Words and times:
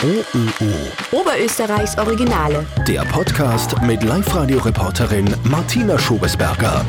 OÖO. 0.00 0.70
Oberösterreichs 1.10 1.98
Originale. 1.98 2.64
Der 2.86 3.00
Podcast 3.06 3.82
mit 3.82 4.04
Live-Radio-Reporterin 4.04 5.34
Martina 5.42 5.98
Schobesberger. 5.98 6.86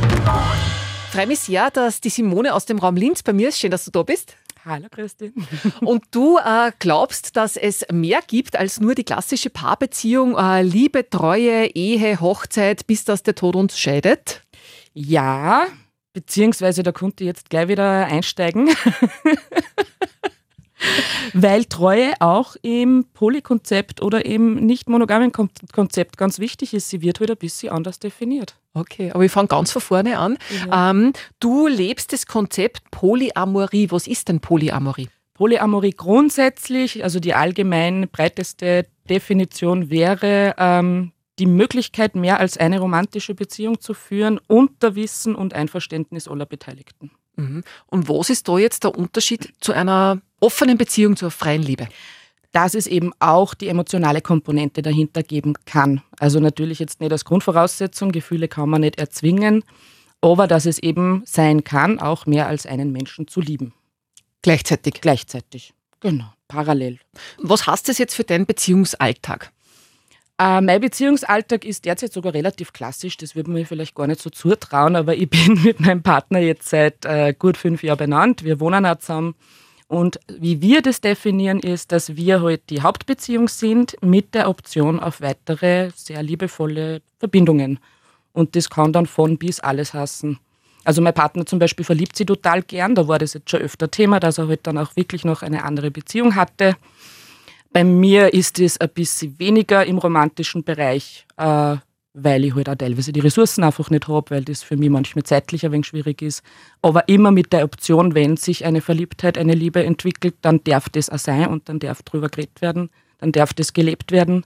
Freue 1.11 1.25
mich 1.25 1.39
sehr, 1.39 1.71
dass 1.71 2.01
die 2.01 2.09
Simone 2.09 2.53
aus 2.53 2.67
dem 2.67 2.77
Raum 2.77 2.95
Linz 2.95 3.23
bei 3.23 3.33
mir 3.33 3.49
ist. 3.49 3.57
Schön, 3.57 3.71
dass 3.71 3.85
du 3.85 3.89
da 3.89 4.03
bist. 4.03 4.35
Hallo 4.63 4.89
Christi. 4.91 5.33
Und 5.81 6.03
du 6.11 6.37
äh, 6.37 6.71
glaubst, 6.77 7.35
dass 7.35 7.57
es 7.57 7.83
mehr 7.91 8.19
gibt 8.27 8.55
als 8.55 8.79
nur 8.79 8.93
die 8.93 9.05
klassische 9.05 9.49
Paarbeziehung, 9.49 10.37
äh, 10.37 10.61
Liebe, 10.61 11.09
Treue, 11.09 11.65
Ehe, 11.65 12.21
Hochzeit, 12.21 12.85
bis 12.85 13.05
dass 13.05 13.23
der 13.23 13.33
Tod 13.33 13.55
uns 13.55 13.79
scheidet? 13.79 14.43
Ja, 14.93 15.65
beziehungsweise 16.13 16.83
da 16.83 16.91
konnte 16.91 17.23
ich 17.23 17.29
jetzt 17.29 17.49
gleich 17.49 17.69
wieder 17.69 18.05
einsteigen. 18.05 18.69
Weil 21.33 21.65
Treue 21.65 22.13
auch 22.19 22.55
im 22.61 23.05
Polykonzept 23.13 24.01
oder 24.01 24.25
im 24.25 24.55
nicht 24.55 24.89
monogamen 24.89 25.31
Konzept 25.31 26.17
ganz 26.17 26.39
wichtig 26.39 26.73
ist. 26.73 26.89
Sie 26.89 27.01
wird 27.01 27.19
halt 27.19 27.31
ein 27.31 27.37
bisschen 27.37 27.71
anders 27.71 27.99
definiert. 27.99 28.55
Okay, 28.73 29.11
aber 29.11 29.23
ich 29.25 29.31
fange 29.31 29.47
ganz 29.47 29.71
von 29.71 29.81
vorne 29.81 30.19
an. 30.19 30.37
Ja. 30.67 30.91
Ähm, 30.91 31.13
du 31.39 31.67
lebst 31.67 32.13
das 32.13 32.25
Konzept 32.25 32.91
Polyamorie. 32.91 33.91
Was 33.91 34.07
ist 34.07 34.29
denn 34.29 34.39
Polyamorie? 34.39 35.09
Polyamorie 35.33 35.91
grundsätzlich, 35.95 37.03
also 37.03 37.19
die 37.19 37.33
allgemein 37.33 38.09
breiteste 38.11 38.85
Definition 39.09 39.89
wäre 39.89 40.53
ähm, 40.57 41.13
die 41.39 41.45
Möglichkeit, 41.45 42.15
mehr 42.15 42.39
als 42.39 42.57
eine 42.57 42.79
romantische 42.79 43.33
Beziehung 43.33 43.79
zu 43.79 43.93
führen 43.93 44.39
unter 44.47 44.95
Wissen 44.95 45.35
und 45.35 45.53
Einverständnis 45.53 46.27
aller 46.27 46.45
Beteiligten. 46.45 47.11
Mhm. 47.37 47.63
Und 47.87 48.09
was 48.09 48.29
ist 48.29 48.47
da 48.47 48.57
jetzt 48.57 48.83
der 48.83 48.97
Unterschied 48.97 49.53
zu 49.61 49.71
einer 49.71 50.21
offenen 50.39 50.77
Beziehung 50.77 51.15
zur 51.15 51.31
freien 51.31 51.63
Liebe? 51.63 51.87
dass 52.51 52.73
es 52.73 52.87
eben 52.87 53.11
auch 53.19 53.53
die 53.53 53.67
emotionale 53.67 54.21
Komponente 54.21 54.81
dahinter 54.81 55.23
geben 55.23 55.53
kann. 55.65 56.01
Also 56.19 56.39
natürlich 56.39 56.79
jetzt 56.79 56.99
nicht 56.99 57.11
als 57.11 57.25
Grundvoraussetzung, 57.25 58.11
Gefühle 58.11 58.47
kann 58.47 58.69
man 58.69 58.81
nicht 58.81 58.97
erzwingen, 58.97 59.63
aber 60.21 60.47
dass 60.47 60.65
es 60.65 60.79
eben 60.79 61.21
sein 61.25 61.63
kann, 61.63 61.99
auch 61.99 62.25
mehr 62.25 62.47
als 62.47 62.65
einen 62.65 62.91
Menschen 62.91 63.27
zu 63.27 63.41
lieben. 63.41 63.73
Gleichzeitig. 64.41 64.95
Gleichzeitig, 65.01 65.73
genau, 65.99 66.31
parallel. 66.47 66.99
Was 67.37 67.67
heißt 67.67 67.87
das 67.87 67.97
jetzt 67.97 68.15
für 68.15 68.23
deinen 68.23 68.45
Beziehungsalltag? 68.45 69.51
Äh, 70.39 70.61
mein 70.61 70.79
Beziehungsalltag 70.79 71.65
ist 71.65 71.85
derzeit 71.85 72.13
sogar 72.13 72.33
relativ 72.33 72.71
klassisch, 72.71 73.17
das 73.17 73.35
würde 73.35 73.51
man 73.51 73.59
mir 73.59 73.67
vielleicht 73.67 73.93
gar 73.93 74.07
nicht 74.07 74.21
so 74.21 74.29
zutrauen, 74.29 74.95
aber 74.95 75.15
ich 75.15 75.29
bin 75.29 75.61
mit 75.61 75.81
meinem 75.81 76.01
Partner 76.01 76.39
jetzt 76.39 76.69
seit 76.69 77.05
äh, 77.05 77.33
gut 77.37 77.57
fünf 77.57 77.83
Jahren 77.83 77.97
benannt. 77.97 78.43
Wir 78.43 78.59
wohnen 78.59 78.85
auch 78.85 78.97
zusammen 78.97 79.35
und 79.89 80.19
wie 80.27 80.61
wir 80.61 80.83
das 80.83 81.01
definieren, 81.01 81.59
ist, 81.59 81.91
dass 81.91 82.15
wir 82.15 82.41
heute 82.41 82.61
halt 82.61 82.69
die 82.69 82.81
Hauptbeziehung 82.83 83.47
sind 83.47 83.97
mit 84.01 84.35
der 84.35 84.47
Option 84.47 84.99
auf 84.99 85.19
weitere 85.19 85.89
sehr 85.95 86.21
liebevolle 86.21 87.01
Verbindungen. 87.17 87.79
Und 88.31 88.55
das 88.55 88.69
kann 88.69 88.93
dann 88.93 89.07
von 89.07 89.39
bis 89.39 89.59
alles 89.59 89.95
hassen. 89.95 90.37
Also 90.83 91.01
mein 91.01 91.15
Partner 91.15 91.43
zum 91.47 91.57
Beispiel 91.57 91.83
verliebt 91.83 92.15
sie 92.15 92.25
total 92.27 92.61
gern, 92.61 92.93
da 92.93 93.07
war 93.07 93.17
das 93.17 93.33
jetzt 93.33 93.49
schon 93.49 93.61
öfter 93.61 93.89
Thema, 93.89 94.19
dass 94.19 94.37
er 94.37 94.47
halt 94.47 94.67
dann 94.67 94.77
auch 94.77 94.95
wirklich 94.95 95.25
noch 95.25 95.41
eine 95.41 95.63
andere 95.63 95.89
Beziehung 95.89 96.35
hatte. 96.35 96.75
Bei 97.73 97.83
mir 97.83 98.31
ist 98.31 98.59
es 98.59 98.79
ein 98.79 98.89
bisschen 98.89 99.39
weniger 99.39 99.87
im 99.87 99.97
romantischen 99.97 100.63
Bereich. 100.63 101.25
Äh, 101.35 101.77
weil 102.13 102.43
ich 102.43 102.55
halt 102.55 102.69
auch 102.69 102.75
teilweise 102.75 103.11
die 103.11 103.19
Ressourcen 103.19 103.63
einfach 103.63 103.89
nicht 103.89 104.07
habe, 104.07 104.31
weil 104.31 104.43
das 104.43 104.63
für 104.63 104.77
mich 104.77 104.89
manchmal 104.89 105.23
zeitlich 105.23 105.65
ein 105.65 105.71
wenig 105.71 105.87
schwierig 105.87 106.21
ist. 106.21 106.43
Aber 106.81 107.07
immer 107.07 107.31
mit 107.31 107.53
der 107.53 107.63
Option, 107.63 108.15
wenn 108.15 108.37
sich 108.37 108.65
eine 108.65 108.81
Verliebtheit, 108.81 109.37
eine 109.37 109.53
Liebe 109.53 109.83
entwickelt, 109.83 110.35
dann 110.41 110.63
darf 110.63 110.89
das 110.89 111.09
auch 111.09 111.19
sein 111.19 111.47
und 111.47 111.69
dann 111.69 111.79
darf 111.79 112.01
drüber 112.03 112.29
geredet 112.29 112.61
werden, 112.61 112.89
dann 113.19 113.31
darf 113.31 113.53
das 113.53 113.73
gelebt 113.73 114.11
werden 114.11 114.45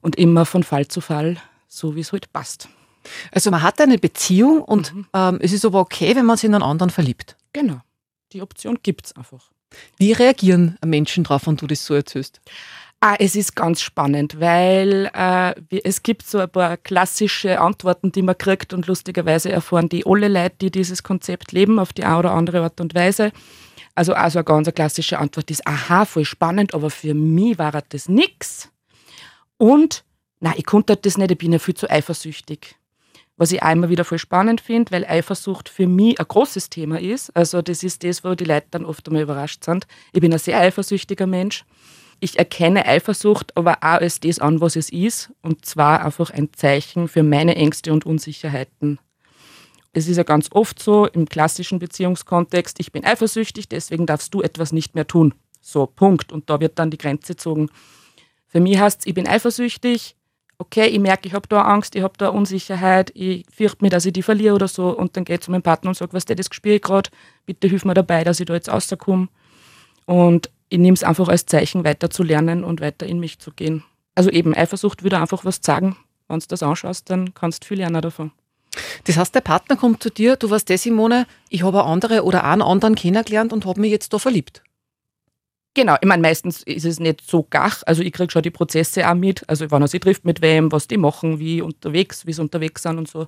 und 0.00 0.16
immer 0.16 0.46
von 0.46 0.62
Fall 0.62 0.88
zu 0.88 1.00
Fall, 1.00 1.36
so 1.68 1.94
wie 1.94 2.00
es 2.00 2.12
halt 2.12 2.32
passt. 2.32 2.68
Also 3.32 3.50
man 3.50 3.62
hat 3.62 3.80
eine 3.80 3.98
Beziehung 3.98 4.62
und 4.62 4.94
mhm. 4.94 5.06
ähm, 5.12 5.38
es 5.40 5.52
ist 5.52 5.64
aber 5.64 5.80
okay, 5.80 6.14
wenn 6.14 6.26
man 6.26 6.36
sich 6.36 6.48
in 6.48 6.54
einen 6.54 6.62
anderen 6.62 6.90
verliebt. 6.90 7.36
Genau, 7.52 7.80
die 8.32 8.42
Option 8.42 8.78
gibt 8.82 9.06
es 9.06 9.16
einfach. 9.16 9.50
Wie 9.96 10.12
reagieren 10.12 10.78
Menschen 10.84 11.24
darauf, 11.24 11.46
wenn 11.46 11.56
du 11.56 11.66
das 11.66 11.84
so 11.84 11.94
erzählst? 11.94 12.40
Ah, 13.04 13.16
es 13.18 13.34
ist 13.34 13.56
ganz 13.56 13.80
spannend, 13.82 14.38
weil 14.38 15.10
äh, 15.12 15.54
es 15.82 16.04
gibt 16.04 16.24
so 16.24 16.38
ein 16.38 16.48
paar 16.48 16.76
klassische 16.76 17.60
Antworten, 17.60 18.12
die 18.12 18.22
man 18.22 18.38
kriegt 18.38 18.72
und 18.72 18.86
lustigerweise 18.86 19.50
erfahren 19.50 19.88
die 19.88 20.06
alle 20.06 20.28
Leute, 20.28 20.54
die 20.60 20.70
dieses 20.70 21.02
Konzept 21.02 21.50
leben, 21.50 21.80
auf 21.80 21.92
die 21.92 22.04
eine 22.04 22.18
oder 22.18 22.30
andere 22.30 22.62
Art 22.62 22.80
und 22.80 22.94
Weise. 22.94 23.32
Also 23.96 24.14
also 24.14 24.38
eine 24.38 24.44
ganz 24.44 24.72
klassische 24.72 25.18
Antwort 25.18 25.50
ist, 25.50 25.66
aha, 25.66 26.04
voll 26.04 26.24
spannend, 26.24 26.74
aber 26.74 26.90
für 26.90 27.12
mich 27.12 27.58
war 27.58 27.72
das 27.72 28.08
nichts. 28.08 28.70
Und, 29.56 30.04
nein, 30.38 30.54
ich 30.56 30.64
konnte 30.64 30.96
das 30.96 31.18
nicht, 31.18 31.32
ich 31.32 31.38
bin 31.38 31.52
ja 31.52 31.58
viel 31.58 31.74
zu 31.74 31.90
eifersüchtig. 31.90 32.76
Was 33.36 33.50
ich 33.50 33.64
einmal 33.64 33.90
wieder 33.90 34.04
voll 34.04 34.18
spannend 34.18 34.60
finde, 34.60 34.92
weil 34.92 35.04
Eifersucht 35.06 35.68
für 35.68 35.88
mich 35.88 36.20
ein 36.20 36.28
großes 36.28 36.70
Thema 36.70 37.00
ist. 37.00 37.34
Also 37.34 37.62
das 37.62 37.82
ist 37.82 38.04
das, 38.04 38.22
wo 38.22 38.36
die 38.36 38.44
Leute 38.44 38.68
dann 38.70 38.84
oft 38.84 39.08
einmal 39.08 39.24
überrascht 39.24 39.64
sind. 39.64 39.88
Ich 40.12 40.20
bin 40.20 40.32
ein 40.32 40.38
sehr 40.38 40.60
eifersüchtiger 40.60 41.26
Mensch 41.26 41.64
ich 42.22 42.38
erkenne 42.38 42.86
Eifersucht 42.86 43.56
aber 43.56 43.78
auch 43.80 44.00
als 44.00 44.20
das 44.20 44.38
an, 44.38 44.60
was 44.60 44.76
es 44.76 44.90
ist, 44.90 45.32
und 45.42 45.66
zwar 45.66 46.04
einfach 46.04 46.30
ein 46.30 46.52
Zeichen 46.52 47.08
für 47.08 47.24
meine 47.24 47.56
Ängste 47.56 47.92
und 47.92 48.06
Unsicherheiten. 48.06 49.00
Es 49.92 50.06
ist 50.06 50.16
ja 50.16 50.22
ganz 50.22 50.48
oft 50.52 50.80
so 50.80 51.06
im 51.06 51.28
klassischen 51.28 51.80
Beziehungskontext, 51.80 52.78
ich 52.78 52.92
bin 52.92 53.04
eifersüchtig, 53.04 53.68
deswegen 53.68 54.06
darfst 54.06 54.32
du 54.32 54.40
etwas 54.40 54.72
nicht 54.72 54.94
mehr 54.94 55.06
tun. 55.06 55.34
So, 55.60 55.86
Punkt. 55.86 56.32
Und 56.32 56.48
da 56.48 56.60
wird 56.60 56.78
dann 56.78 56.90
die 56.90 56.98
Grenze 56.98 57.34
gezogen. 57.34 57.68
Für 58.46 58.60
mich 58.60 58.78
heißt 58.78 59.00
es, 59.00 59.06
ich 59.06 59.14
bin 59.14 59.26
eifersüchtig, 59.26 60.16
okay, 60.58 60.86
ich 60.86 61.00
merke, 61.00 61.26
ich 61.26 61.34
habe 61.34 61.48
da 61.48 61.62
Angst, 61.62 61.96
ich 61.96 62.02
habe 62.02 62.14
da 62.18 62.28
Unsicherheit, 62.28 63.10
ich 63.14 63.44
fürchte 63.52 63.82
mich, 63.82 63.90
dass 63.90 64.06
ich 64.06 64.12
die 64.12 64.22
verliere 64.22 64.54
oder 64.54 64.68
so. 64.68 64.96
Und 64.96 65.16
dann 65.16 65.24
geht 65.24 65.42
zu 65.42 65.50
meinem 65.50 65.62
Partner 65.62 65.90
und 65.90 65.96
sagt, 65.96 66.14
was 66.14 66.24
der 66.24 66.36
das 66.36 66.46
spüre 66.52 66.76
ich 66.76 66.82
gerade, 66.82 67.10
bitte 67.46 67.66
hilf 67.66 67.84
mir 67.84 67.94
dabei, 67.94 68.22
dass 68.22 68.38
ich 68.38 68.46
da 68.46 68.54
jetzt 68.54 68.68
rauskomme. 68.68 69.28
Und 70.06 70.50
ich 70.72 70.78
nehme 70.78 70.94
es 70.94 71.04
einfach 71.04 71.28
als 71.28 71.44
Zeichen, 71.44 71.84
weiter 71.84 72.08
zu 72.08 72.22
lernen 72.22 72.64
und 72.64 72.80
weiter 72.80 73.06
in 73.06 73.20
mich 73.20 73.38
zu 73.38 73.52
gehen. 73.52 73.84
Also 74.14 74.30
eben, 74.30 74.54
Eifersucht 74.54 75.02
würde 75.02 75.18
einfach 75.18 75.44
was 75.44 75.60
sagen. 75.62 75.96
Wenn 76.28 76.40
du 76.40 76.46
das 76.48 76.62
anschaust, 76.62 77.10
dann 77.10 77.34
kannst 77.34 77.64
du 77.64 77.68
viel 77.68 77.78
lernen 77.78 78.00
davon. 78.00 78.32
Das 79.04 79.18
heißt, 79.18 79.34
der 79.34 79.42
Partner 79.42 79.76
kommt 79.76 80.02
zu 80.02 80.08
dir, 80.08 80.36
du 80.36 80.48
warst 80.48 80.70
der 80.70 80.78
Simone, 80.78 81.26
ich 81.50 81.62
habe 81.62 81.82
eine 81.82 81.92
andere 81.92 82.24
oder 82.24 82.44
einen 82.44 82.62
anderen 82.62 82.94
kennengelernt 82.94 83.52
und 83.52 83.66
habe 83.66 83.82
mich 83.82 83.90
jetzt 83.90 84.14
da 84.14 84.18
verliebt. 84.18 84.62
Genau, 85.74 85.96
ich 86.00 86.08
meine, 86.08 86.22
meistens 86.22 86.62
ist 86.62 86.86
es 86.86 86.98
nicht 87.00 87.20
so 87.20 87.46
gach. 87.48 87.82
Also 87.84 88.02
ich 88.02 88.12
kriege 88.12 88.30
schon 88.30 88.42
die 88.42 88.50
Prozesse 88.50 89.08
auch 89.08 89.14
mit. 89.14 89.46
Also 89.50 89.70
wann 89.70 89.82
er 89.82 89.88
sich 89.88 90.00
trifft 90.00 90.24
mit 90.24 90.40
wem, 90.40 90.72
was 90.72 90.88
die 90.88 90.96
machen, 90.96 91.38
wie 91.38 91.60
unterwegs, 91.60 92.26
wie 92.26 92.32
sie 92.32 92.40
unterwegs 92.40 92.82
sind 92.82 92.96
und 92.96 93.08
so. 93.08 93.26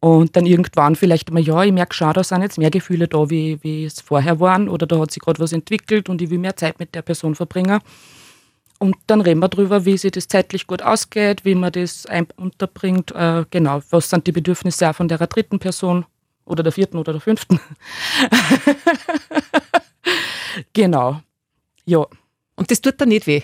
Und 0.00 0.36
dann 0.36 0.46
irgendwann 0.46 0.94
vielleicht 0.94 1.32
mal, 1.32 1.40
ja, 1.40 1.64
ich 1.64 1.72
merke 1.72 1.94
schon, 1.94 2.12
da 2.12 2.22
sind 2.22 2.42
jetzt 2.42 2.58
mehr 2.58 2.70
Gefühle 2.70 3.08
da, 3.08 3.30
wie, 3.30 3.58
wie 3.62 3.84
es 3.84 4.00
vorher 4.00 4.38
waren, 4.38 4.68
oder 4.68 4.86
da 4.86 4.98
hat 5.00 5.10
sich 5.10 5.20
gerade 5.20 5.40
was 5.40 5.52
entwickelt 5.52 6.08
und 6.08 6.22
ich 6.22 6.30
will 6.30 6.38
mehr 6.38 6.56
Zeit 6.56 6.78
mit 6.78 6.94
der 6.94 7.02
Person 7.02 7.34
verbringen. 7.34 7.80
Und 8.78 8.94
dann 9.08 9.20
reden 9.20 9.40
wir 9.40 9.48
darüber, 9.48 9.84
wie 9.84 9.98
sich 9.98 10.12
das 10.12 10.28
zeitlich 10.28 10.68
gut 10.68 10.82
ausgeht, 10.82 11.44
wie 11.44 11.56
man 11.56 11.72
das 11.72 12.06
unterbringt. 12.36 13.10
Äh, 13.10 13.44
genau, 13.50 13.80
was 13.90 14.08
sind 14.08 14.28
die 14.28 14.32
Bedürfnisse 14.32 14.88
auch 14.88 14.94
von 14.94 15.08
der 15.08 15.18
dritten 15.18 15.58
Person 15.58 16.06
oder 16.44 16.62
der 16.62 16.70
vierten 16.70 16.96
oder 16.96 17.12
der 17.12 17.20
fünften. 17.20 17.58
genau. 20.72 21.20
Ja. 21.86 22.06
Und 22.54 22.70
das 22.70 22.80
tut 22.80 23.00
dann 23.00 23.08
nicht 23.08 23.26
weh 23.26 23.42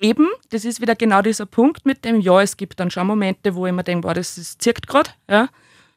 eben, 0.00 0.28
das 0.50 0.64
ist 0.64 0.80
wieder 0.80 0.94
genau 0.94 1.22
dieser 1.22 1.46
Punkt 1.46 1.86
mit 1.86 2.04
dem, 2.04 2.20
ja, 2.20 2.40
es 2.40 2.56
gibt 2.56 2.78
dann 2.80 2.90
schon 2.90 3.06
Momente, 3.06 3.54
wo 3.54 3.66
ich 3.66 3.72
mir 3.72 3.84
denke, 3.84 4.06
wow, 4.06 4.14
das, 4.14 4.38
ist, 4.38 4.62
zirkt 4.62 4.86
gerade, 4.86 5.10
ja. 5.28 5.48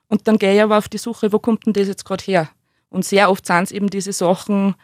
Und 0.08 0.28
dann 0.28 0.38
gehe 0.38 0.56
ich 0.56 0.62
aber 0.62 0.78
auf 0.78 0.90
die 0.90 0.98
Suche, 0.98 1.32
wo 1.32 1.40
kommt 1.40 1.66
denn 1.66 1.74
das 1.74 1.88
jetzt 1.88 2.04
gerade 2.04 2.24
her? 2.24 2.50
Und 2.90 3.06
sehr 3.06 3.30
oft 3.30 3.46
sind 3.46 3.64
es 3.64 3.72
eben 3.72 3.90
diese 3.90 4.12
Sachen, 4.12 4.76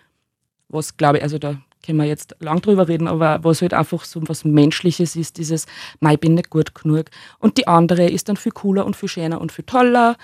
was 0.70 0.96
glaube 0.96 1.18
ich, 1.18 1.24
also 1.24 1.38
da 1.38 1.58
können 1.86 1.98
wir 1.98 2.06
jetzt 2.06 2.36
lang 2.40 2.62
drüber 2.62 2.88
reden, 2.88 3.08
aber 3.08 3.44
was 3.44 3.62
halt 3.62 3.74
einfach 3.74 4.04
so 4.04 4.22
was 4.28 4.46
Menschliches 4.46 5.16
ist, 5.16 5.38
dieses, 5.38 5.66
ich 6.02 6.20
bin 6.20 6.34
nicht 6.36 6.50
gut 6.50 6.74
genug. 6.76 7.06
Und 7.40 7.58
die 7.58 7.68
andere 7.68 8.10
ist 8.10 8.30
dann 8.30 8.38
viel 8.38 8.52
cooler 8.52 8.86
und 8.86 8.96
viel 8.96 9.10
schöner 9.10 9.40
und 9.42 9.52
viel 9.52 9.66
toller 9.66 10.18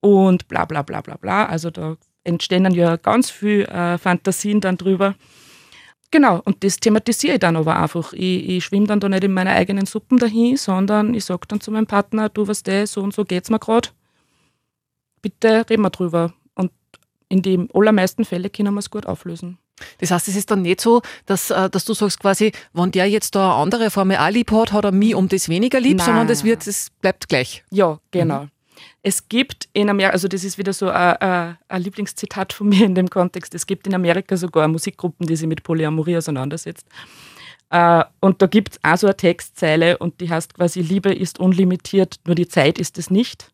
und 0.00 0.48
bla 0.48 0.64
bla 0.64 0.82
bla 0.82 1.00
bla 1.00 1.16
bla. 1.16 1.46
Also 1.46 1.70
da 1.70 1.96
entstehen 2.24 2.64
dann 2.64 2.74
ja 2.74 2.96
ganz 2.96 3.30
viel 3.30 3.62
äh, 3.62 3.98
Fantasien 3.98 4.60
dann 4.60 4.76
drüber. 4.76 5.14
Genau, 6.10 6.40
und 6.44 6.64
das 6.64 6.78
thematisiere 6.78 7.34
ich 7.34 7.40
dann 7.40 7.56
aber 7.56 7.76
einfach. 7.76 8.12
Ich, 8.14 8.48
ich 8.48 8.64
schwimme 8.64 8.86
dann 8.86 9.00
da 9.00 9.08
nicht 9.08 9.24
in 9.24 9.32
meiner 9.32 9.52
eigenen 9.52 9.84
Suppen 9.84 10.18
dahin, 10.18 10.56
sondern 10.56 11.12
ich 11.14 11.24
sage 11.24 11.42
dann 11.48 11.60
zu 11.60 11.70
meinem 11.70 11.86
Partner, 11.86 12.28
du 12.30 12.48
was 12.48 12.62
der, 12.62 12.86
so 12.86 13.02
und 13.02 13.12
so 13.12 13.24
geht's 13.24 13.50
mir 13.50 13.58
gerade. 13.58 13.90
Bitte 15.20 15.66
reden 15.68 15.82
wir 15.82 15.90
drüber. 15.90 16.32
Und 16.54 16.72
in 17.28 17.42
den 17.42 17.68
allermeisten 17.74 18.24
Fällen 18.24 18.50
können 18.50 18.72
wir 18.74 18.80
es 18.80 18.90
gut 18.90 19.06
auflösen. 19.06 19.58
Das 19.98 20.10
heißt, 20.10 20.28
es 20.28 20.36
ist 20.36 20.50
dann 20.50 20.62
nicht 20.62 20.80
so, 20.80 21.02
dass, 21.26 21.50
äh, 21.50 21.68
dass 21.70 21.84
du 21.84 21.94
sagst 21.94 22.20
quasi, 22.20 22.52
wenn 22.72 22.90
der 22.90 23.08
jetzt 23.08 23.34
da 23.34 23.52
eine 23.52 23.62
andere 23.62 23.90
Formel 23.90 24.16
auch 24.16 24.30
lieb 24.30 24.50
hat, 24.50 24.72
hat 24.72 24.84
er 24.84 24.92
mich 24.92 25.14
um 25.14 25.28
das 25.28 25.48
weniger 25.48 25.78
lieb, 25.78 25.98
Nein. 25.98 26.06
sondern 26.06 26.28
das 26.28 26.42
wird, 26.42 26.66
es 26.66 26.90
bleibt 27.00 27.28
gleich. 27.28 27.64
Ja, 27.70 28.00
genau. 28.10 28.44
Mhm. 28.44 28.50
Es 29.02 29.28
gibt 29.28 29.68
in 29.72 29.88
Amerika, 29.88 30.12
also 30.12 30.28
das 30.28 30.44
ist 30.44 30.58
wieder 30.58 30.72
so 30.72 30.88
ein, 30.88 31.16
ein, 31.16 31.58
ein, 31.68 31.82
Lieblingszitat 31.82 32.52
von 32.52 32.68
mir 32.70 32.84
in 32.84 32.94
dem 32.94 33.10
Kontext, 33.10 33.54
es 33.54 33.66
gibt 33.66 33.86
in 33.86 33.94
Amerika 33.94 34.36
sogar 34.36 34.68
Musikgruppen, 34.68 35.26
die 35.26 35.36
sich 35.36 35.48
mit 35.48 35.62
Polyamorie 35.62 36.16
auseinandersetzt. 36.16 36.86
Uh, 37.72 38.02
und 38.20 38.40
da 38.40 38.46
gibt 38.46 38.72
es 38.72 38.80
auch 38.82 38.96
so 38.96 39.06
eine 39.06 39.16
Textzeile 39.16 39.98
und 39.98 40.22
die 40.22 40.30
heißt 40.30 40.54
quasi, 40.54 40.80
Liebe 40.80 41.12
ist 41.12 41.38
unlimitiert, 41.38 42.18
nur 42.26 42.34
die 42.34 42.48
Zeit 42.48 42.78
ist 42.78 42.96
es 42.96 43.10
nicht. 43.10 43.52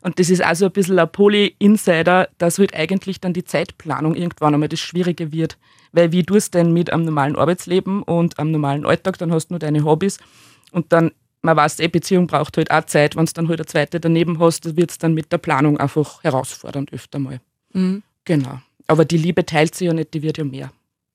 Und 0.00 0.18
das 0.18 0.30
ist 0.30 0.42
also 0.42 0.66
ein 0.66 0.72
bisschen 0.72 0.98
ein 0.98 1.10
Poly-Insider, 1.10 2.28
dass 2.38 2.58
halt 2.58 2.74
eigentlich 2.74 3.20
dann 3.20 3.34
die 3.34 3.44
Zeitplanung 3.44 4.14
irgendwann 4.16 4.54
einmal 4.54 4.68
das 4.68 4.80
Schwierige 4.80 5.32
wird. 5.32 5.58
Weil 5.92 6.12
wie 6.12 6.24
du 6.24 6.34
es 6.34 6.50
denn 6.50 6.72
mit 6.72 6.92
einem 6.92 7.04
normalen 7.04 7.36
Arbeitsleben 7.36 8.02
und 8.02 8.38
einem 8.38 8.50
normalen 8.50 8.84
Alltag, 8.84 9.18
dann 9.18 9.30
hast 9.30 9.48
du 9.48 9.54
nur 9.54 9.58
deine 9.60 9.84
Hobbys 9.84 10.18
und 10.72 10.92
dann 10.92 11.12
man 11.42 11.56
weiß, 11.56 11.80
eh, 11.80 11.88
Beziehung 11.88 12.26
braucht 12.26 12.56
halt 12.56 12.70
auch 12.70 12.84
Zeit. 12.84 13.16
Wenn 13.16 13.26
du 13.26 13.32
dann 13.32 13.48
halt 13.48 13.60
eine 13.60 13.66
zweite 13.66 14.00
daneben 14.00 14.38
hast, 14.38 14.76
wird 14.76 14.90
es 14.90 14.98
dann 14.98 15.14
mit 15.14 15.32
der 15.32 15.38
Planung 15.38 15.78
einfach 15.78 16.22
herausfordernd 16.22 16.92
öfter 16.92 17.18
mal. 17.18 17.40
Mhm. 17.72 18.02
Genau. 18.24 18.60
Aber 18.86 19.04
die 19.04 19.16
Liebe 19.16 19.44
teilt 19.44 19.74
sich 19.74 19.86
ja 19.86 19.92
nicht, 19.92 20.14
die 20.14 20.22
wird 20.22 20.38
ja 20.38 20.44
mehr. 20.44 20.72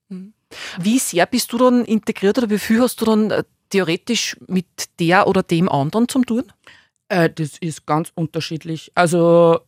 Mhm. 0.09 0.33
Wie 0.79 0.99
sehr 0.99 1.25
bist 1.25 1.51
du 1.51 1.57
dann 1.57 1.85
integriert 1.85 2.37
oder 2.37 2.49
wie 2.49 2.59
viel 2.59 2.81
hast 2.81 3.01
du 3.01 3.05
dann 3.05 3.31
äh, 3.31 3.43
theoretisch 3.69 4.37
mit 4.47 4.65
der 4.99 5.27
oder 5.27 5.43
dem 5.43 5.69
anderen 5.69 6.07
zum 6.07 6.25
tun? 6.25 6.43
Äh, 7.09 7.29
das 7.29 7.57
ist 7.57 7.85
ganz 7.85 8.11
unterschiedlich. 8.15 8.91
Also 8.95 9.59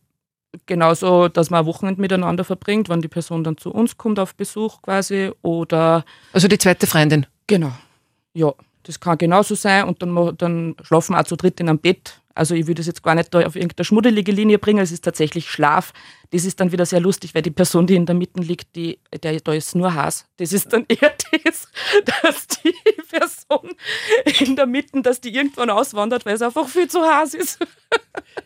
genauso, 0.66 1.28
dass 1.28 1.50
man 1.50 1.66
Wochenende 1.66 2.00
miteinander 2.00 2.44
verbringt, 2.44 2.88
wenn 2.88 3.02
die 3.02 3.08
Person 3.08 3.44
dann 3.44 3.56
zu 3.56 3.70
uns 3.70 3.96
kommt 3.96 4.18
auf 4.18 4.34
Besuch 4.34 4.82
quasi 4.82 5.30
oder. 5.42 6.04
Also 6.32 6.48
die 6.48 6.58
zweite 6.58 6.86
Freundin. 6.86 7.26
Genau. 7.46 7.72
Ja. 8.34 8.52
Das 8.90 8.98
kann 8.98 9.18
genauso 9.18 9.54
sein 9.54 9.84
und 9.84 10.02
dann, 10.02 10.36
dann 10.36 10.74
schlafen 10.82 11.14
wir 11.14 11.20
auch 11.20 11.24
zu 11.24 11.36
dritt 11.36 11.60
in 11.60 11.68
einem 11.68 11.78
Bett. 11.78 12.20
Also 12.34 12.56
ich 12.56 12.66
würde 12.66 12.80
das 12.80 12.88
jetzt 12.88 13.04
gar 13.04 13.14
nicht 13.14 13.32
auf 13.36 13.54
irgendeine 13.54 13.84
schmuddelige 13.84 14.32
Linie 14.32 14.58
bringen, 14.58 14.80
es 14.80 14.90
ist 14.90 15.04
tatsächlich 15.04 15.48
Schlaf. 15.48 15.92
Das 16.32 16.44
ist 16.44 16.58
dann 16.58 16.72
wieder 16.72 16.84
sehr 16.84 16.98
lustig, 16.98 17.32
weil 17.32 17.42
die 17.42 17.52
Person, 17.52 17.86
die 17.86 17.94
in 17.94 18.04
der 18.04 18.16
Mitte 18.16 18.40
liegt, 18.40 18.74
die, 18.74 18.98
der, 19.22 19.38
da 19.38 19.52
ist 19.52 19.76
nur 19.76 19.94
Hass. 19.94 20.26
Das 20.38 20.52
ist 20.52 20.72
dann 20.72 20.86
eher 20.88 21.14
das, 21.44 21.68
dass 22.04 22.48
die 22.48 22.74
Person 23.08 23.70
in 24.40 24.56
der 24.56 24.66
Mitte, 24.66 25.02
dass 25.02 25.20
die 25.20 25.32
irgendwann 25.32 25.70
auswandert, 25.70 26.26
weil 26.26 26.34
es 26.34 26.42
einfach 26.42 26.66
viel 26.66 26.88
zu 26.88 27.00
Hass 27.00 27.34
ist. 27.34 27.60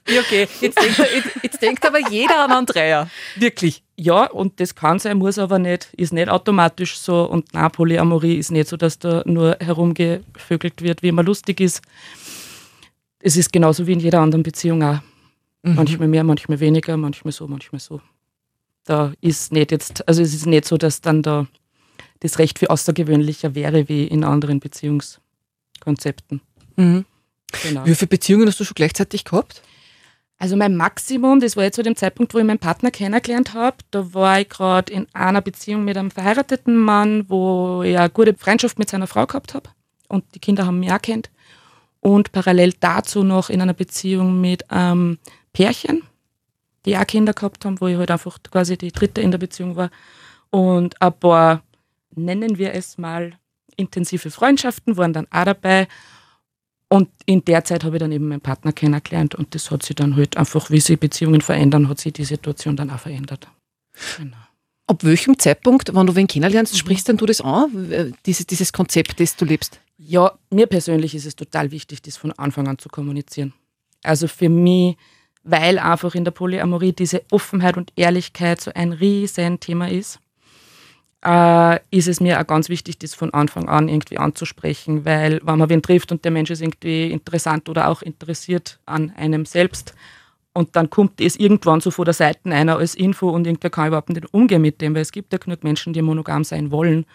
Ja, 0.09 0.21
okay. 0.21 0.47
Jetzt 0.61 0.81
denkt, 0.81 0.99
jetzt, 0.99 1.31
jetzt 1.43 1.63
denkt 1.63 1.87
aber 1.87 2.11
jeder 2.11 2.45
an 2.45 2.53
Andrea. 2.53 3.09
Wirklich. 3.37 3.83
Ja, 3.97 4.27
und 4.27 4.61
das 4.61 4.75
kann 4.75 4.99
sein, 4.99 5.19
muss 5.19 5.39
aber 5.39 5.59
nicht, 5.59 5.89
ist 5.97 6.13
nicht 6.13 6.29
automatisch 6.29 6.99
so. 6.99 7.25
Und 7.25 7.47
na, 7.53 7.69
Polyamorie 7.69 8.37
ist 8.37 8.51
nicht 8.51 8.69
so, 8.69 8.77
dass 8.77 8.99
da 8.99 9.23
nur 9.25 9.57
herumgevögelt 9.61 10.83
wird, 10.83 11.03
wie 11.03 11.09
immer 11.09 11.23
lustig 11.23 11.61
ist. 11.61 11.81
Es 13.21 13.37
ist 13.37 13.53
genauso 13.53 13.87
wie 13.87 13.93
in 13.93 14.01
jeder 14.01 14.21
anderen 14.21 14.43
Beziehung 14.43 14.83
auch. 14.83 14.99
Mhm. 15.63 15.77
Manchmal 15.77 16.09
mehr, 16.09 16.25
manchmal 16.25 16.61
weniger, 16.61 16.97
manchmal 16.97 17.33
so, 17.33 17.47
manchmal 17.47 17.81
so. 17.81 18.01
Da 18.85 19.15
ist 19.21 19.53
nicht 19.53 19.71
jetzt, 19.71 20.07
also 20.07 20.21
es 20.21 20.35
ist 20.35 20.47
nicht 20.47 20.67
so, 20.67 20.77
dass 20.77 21.01
dann 21.01 21.23
da 21.23 21.47
das 22.21 22.39
Recht 22.39 22.59
für 22.59 22.69
außergewöhnlicher 22.71 23.55
wäre 23.55 23.89
wie 23.89 24.07
in 24.07 24.25
anderen 24.25 24.61
Beziehungskonzepten. 24.61 26.43
Mhm. 26.77 27.07
Genau. 27.63 27.85
Wie 27.85 27.95
viele 27.95 28.09
Beziehungen 28.09 28.49
hast 28.49 28.61
du 28.61 28.65
schon 28.65 28.75
gleichzeitig 28.75 29.25
gehabt? 29.25 29.63
Also 30.39 30.57
mein 30.57 30.77
Maximum, 30.77 31.41
das 31.41 31.57
war 31.57 31.65
jetzt 31.65 31.77
zu 31.77 31.83
dem 31.83 31.97
Zeitpunkt, 31.97 32.35
wo 32.35 32.39
ich 32.39 32.45
meinen 32.45 32.59
Partner 32.59 32.91
kennengelernt 32.91 33.55
habe. 33.55 33.77
Da 33.91 34.13
war 34.13 34.41
ich 34.41 34.49
gerade 34.49 34.93
in 34.93 35.07
einer 35.13 35.41
Beziehung 35.41 35.85
mit 35.85 35.97
einem 35.97 36.11
verheirateten 36.11 36.77
Mann, 36.77 37.25
wo 37.29 37.83
ich 37.83 37.97
eine 37.97 38.11
gute 38.11 38.35
Freundschaft 38.35 38.79
mit 38.79 38.91
seiner 38.91 39.07
Frau 39.07 39.27
gehabt 39.27 39.55
habe. 39.55 39.71
Und 40.09 40.25
die 40.35 40.41
Kinder 40.41 40.67
haben 40.67 40.81
mich 40.81 40.93
auch 40.93 41.01
kennt. 41.01 41.31
Und 42.01 42.33
parallel 42.33 42.75
dazu 42.81 43.23
noch 43.23 43.49
in 43.49 43.63
einer 43.63 43.73
Beziehung 43.73 44.41
mit 44.41 44.71
einem 44.71 45.19
Pärchen, 45.53 46.03
die 46.85 46.99
auch 46.99 47.07
Kinder 47.07 47.33
gehabt 47.33 47.65
haben, 47.65 47.81
wo 47.81 47.87
ich 47.87 47.97
halt 47.97 48.11
einfach 48.11 48.39
quasi 48.43 48.77
die 48.77 48.93
dritte 48.93 49.23
in 49.23 49.31
der 49.31 49.39
Beziehung 49.39 49.77
war. 49.77 49.91
Und 50.51 51.01
ein 51.01 51.13
paar, 51.19 51.63
nennen 52.15 52.59
wir 52.59 52.75
es 52.75 52.99
mal, 52.99 53.33
intensive 53.77 54.31
Freundschaften 54.31 54.97
waren 54.97 55.13
dann 55.13 55.27
auch 55.31 55.45
dabei. 55.45 55.89
Und 56.95 57.09
in 57.27 57.45
der 57.45 57.65
Zeit 57.65 57.83
habe 57.83 57.97
ich 57.97 58.01
dann 58.01 58.13
eben 58.13 58.29
meinen 58.29 58.41
Partner 58.41 58.73
kennengelernt 58.73 59.35
und 59.35 59.53
das 59.57 59.73
hat 59.73 59.83
sich 59.83 59.97
dann 59.97 60.15
halt 60.15 60.37
einfach, 60.37 60.71
wie 60.71 60.79
sich 60.79 61.01
Beziehungen 61.01 61.41
verändern, 61.41 61.89
hat 61.89 61.99
sich 61.99 62.13
die 62.13 62.25
Situation 62.25 62.77
dann 62.77 62.89
auch 62.89 63.01
verändert. 63.01 63.49
Genau. 64.17 64.37
Ab 64.87 65.03
welchem 65.03 65.37
Zeitpunkt, 65.37 65.93
wenn 65.93 66.07
du 66.07 66.15
wen 66.15 66.29
kennenlernst, 66.29 66.79
sprichst 66.79 67.09
denn 67.09 67.17
du 67.17 67.27
das 67.27 67.41
an, 67.41 68.15
dieses, 68.27 68.47
dieses 68.47 68.73
Konzept, 68.73 69.19
das 69.19 69.35
du 69.35 69.45
lebst? 69.45 69.81
Ja, 69.99 70.39
mir 70.51 70.69
persönlich 70.69 71.17
ist 71.17 71.27
es 71.27 71.35
total 71.35 71.73
wichtig, 71.73 72.01
das 72.01 72.17
von 72.17 72.31
Anfang 72.31 72.69
an 72.69 72.79
zu 72.79 72.89
kommunizieren. 72.89 73.55
Also 74.05 74.29
für 74.29 74.49
mich, 74.49 74.97
weil 75.43 75.81
einfach 75.81 76.15
in 76.15 76.23
der 76.23 76.31
Polyamorie 76.31 76.93
diese 76.93 77.25
Offenheit 77.33 77.77
und 77.77 77.93
Ehrlichkeit 77.97 78.61
so 78.61 78.71
ein 78.73 78.93
riesen 78.93 79.59
Thema 79.59 79.91
ist 79.91 80.21
äh, 81.25 81.79
ist 81.91 82.09
es 82.09 82.21
mir 82.21 82.41
auch 82.41 82.47
ganz 82.47 82.69
wichtig, 82.69 82.99
das 82.99 83.15
von 83.15 83.33
Anfang 83.33 83.69
an 83.69 83.89
irgendwie 83.89 84.19
anzusprechen, 84.19 85.05
weil 85.05 85.41
wenn 85.45 85.59
man 85.59 85.69
wen 85.71 85.83
trifft 85.83 86.13
und 86.13 86.25
der 86.25 86.33
Mensch 86.33 86.51
ist 86.51 86.61
irgendwie 86.61 87.11
interessant 87.11 87.69
oder 87.69 87.89
auch 87.89 88.03
interessiert 88.03 88.79
an 88.87 89.13
einem 89.17 89.47
selbst 89.47 89.95
und 90.53 90.77
dann 90.77 90.89
kommt 90.89 91.21
es 91.21 91.37
irgendwann 91.37 91.81
so 91.81 91.91
vor 91.91 92.05
der 92.05 92.15
Seite 92.15 92.51
einer 92.51 92.77
als 92.77 92.95
Info 92.95 93.29
und 93.31 93.47
irgendwer 93.47 93.71
kann 93.71 93.89
überhaupt 93.89 94.11
nicht 94.11 94.33
umgehen 94.33 94.63
mit 94.63 94.81
dem, 94.81 94.95
weil 94.95 95.03
es 95.03 95.13
gibt 95.13 95.33
ja 95.33 95.39
genug 95.39 95.65
Menschen, 95.65 95.93
die 95.93 96.03
monogam 96.03 96.45
sein 96.45 96.71
wollen. 96.71 97.07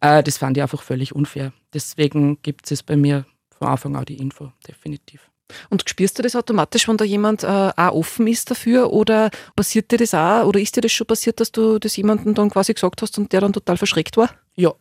Äh, 0.00 0.22
das 0.22 0.38
fand 0.38 0.56
ich 0.56 0.62
einfach 0.62 0.82
völlig 0.82 1.14
unfair. 1.14 1.52
Deswegen 1.74 2.40
gibt 2.42 2.70
es 2.70 2.82
bei 2.82 2.96
mir 2.96 3.24
von 3.50 3.68
Anfang 3.68 3.96
an 3.96 4.04
die 4.04 4.18
Info, 4.18 4.52
definitiv. 4.66 5.28
Und 5.70 5.88
spürst 5.88 6.18
du 6.18 6.22
das 6.22 6.36
automatisch, 6.36 6.88
wenn 6.88 6.96
da 6.96 7.04
jemand 7.04 7.42
äh, 7.42 7.46
auch 7.46 7.92
offen 7.92 8.26
ist 8.26 8.50
dafür 8.50 8.92
oder 8.92 9.30
passiert 9.56 9.90
dir 9.90 9.98
das 9.98 10.14
auch 10.14 10.44
oder 10.44 10.60
ist 10.60 10.76
dir 10.76 10.80
das 10.80 10.92
schon 10.92 11.06
passiert, 11.06 11.40
dass 11.40 11.52
du 11.52 11.78
das 11.78 11.96
jemandem 11.96 12.34
dann 12.34 12.50
quasi 12.50 12.74
gesagt 12.74 13.02
hast 13.02 13.18
und 13.18 13.32
der 13.32 13.40
dann 13.40 13.52
total 13.52 13.76
verschreckt 13.76 14.16
war? 14.16 14.30
Ja, 14.54 14.74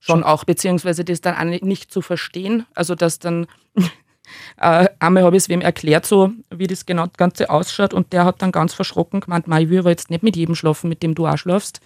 schon 0.00 0.24
auch, 0.24 0.44
beziehungsweise 0.44 1.04
das 1.04 1.20
dann 1.20 1.36
auch 1.36 1.62
nicht 1.62 1.92
zu 1.92 2.00
verstehen. 2.02 2.66
Also, 2.74 2.94
dass 2.94 3.18
dann 3.18 3.46
äh, 4.56 4.88
einmal 4.98 5.22
habe 5.22 5.36
ich 5.36 5.44
es 5.44 5.48
wem 5.48 5.60
erklärt, 5.60 6.06
so 6.06 6.32
wie 6.50 6.66
das 6.66 6.86
genau 6.86 7.06
das 7.06 7.16
Ganze 7.16 7.50
ausschaut 7.50 7.94
und 7.94 8.12
der 8.12 8.24
hat 8.24 8.42
dann 8.42 8.52
ganz 8.52 8.74
verschrocken 8.74 9.20
gemeint, 9.20 9.46
ich 9.46 9.68
will 9.68 9.80
aber 9.80 9.90
jetzt 9.90 10.10
nicht 10.10 10.22
mit 10.22 10.36
jedem 10.36 10.54
schlafen, 10.54 10.88
mit 10.88 11.02
dem 11.02 11.14
du 11.14 11.26
auch 11.26 11.36
schlafst. 11.36 11.80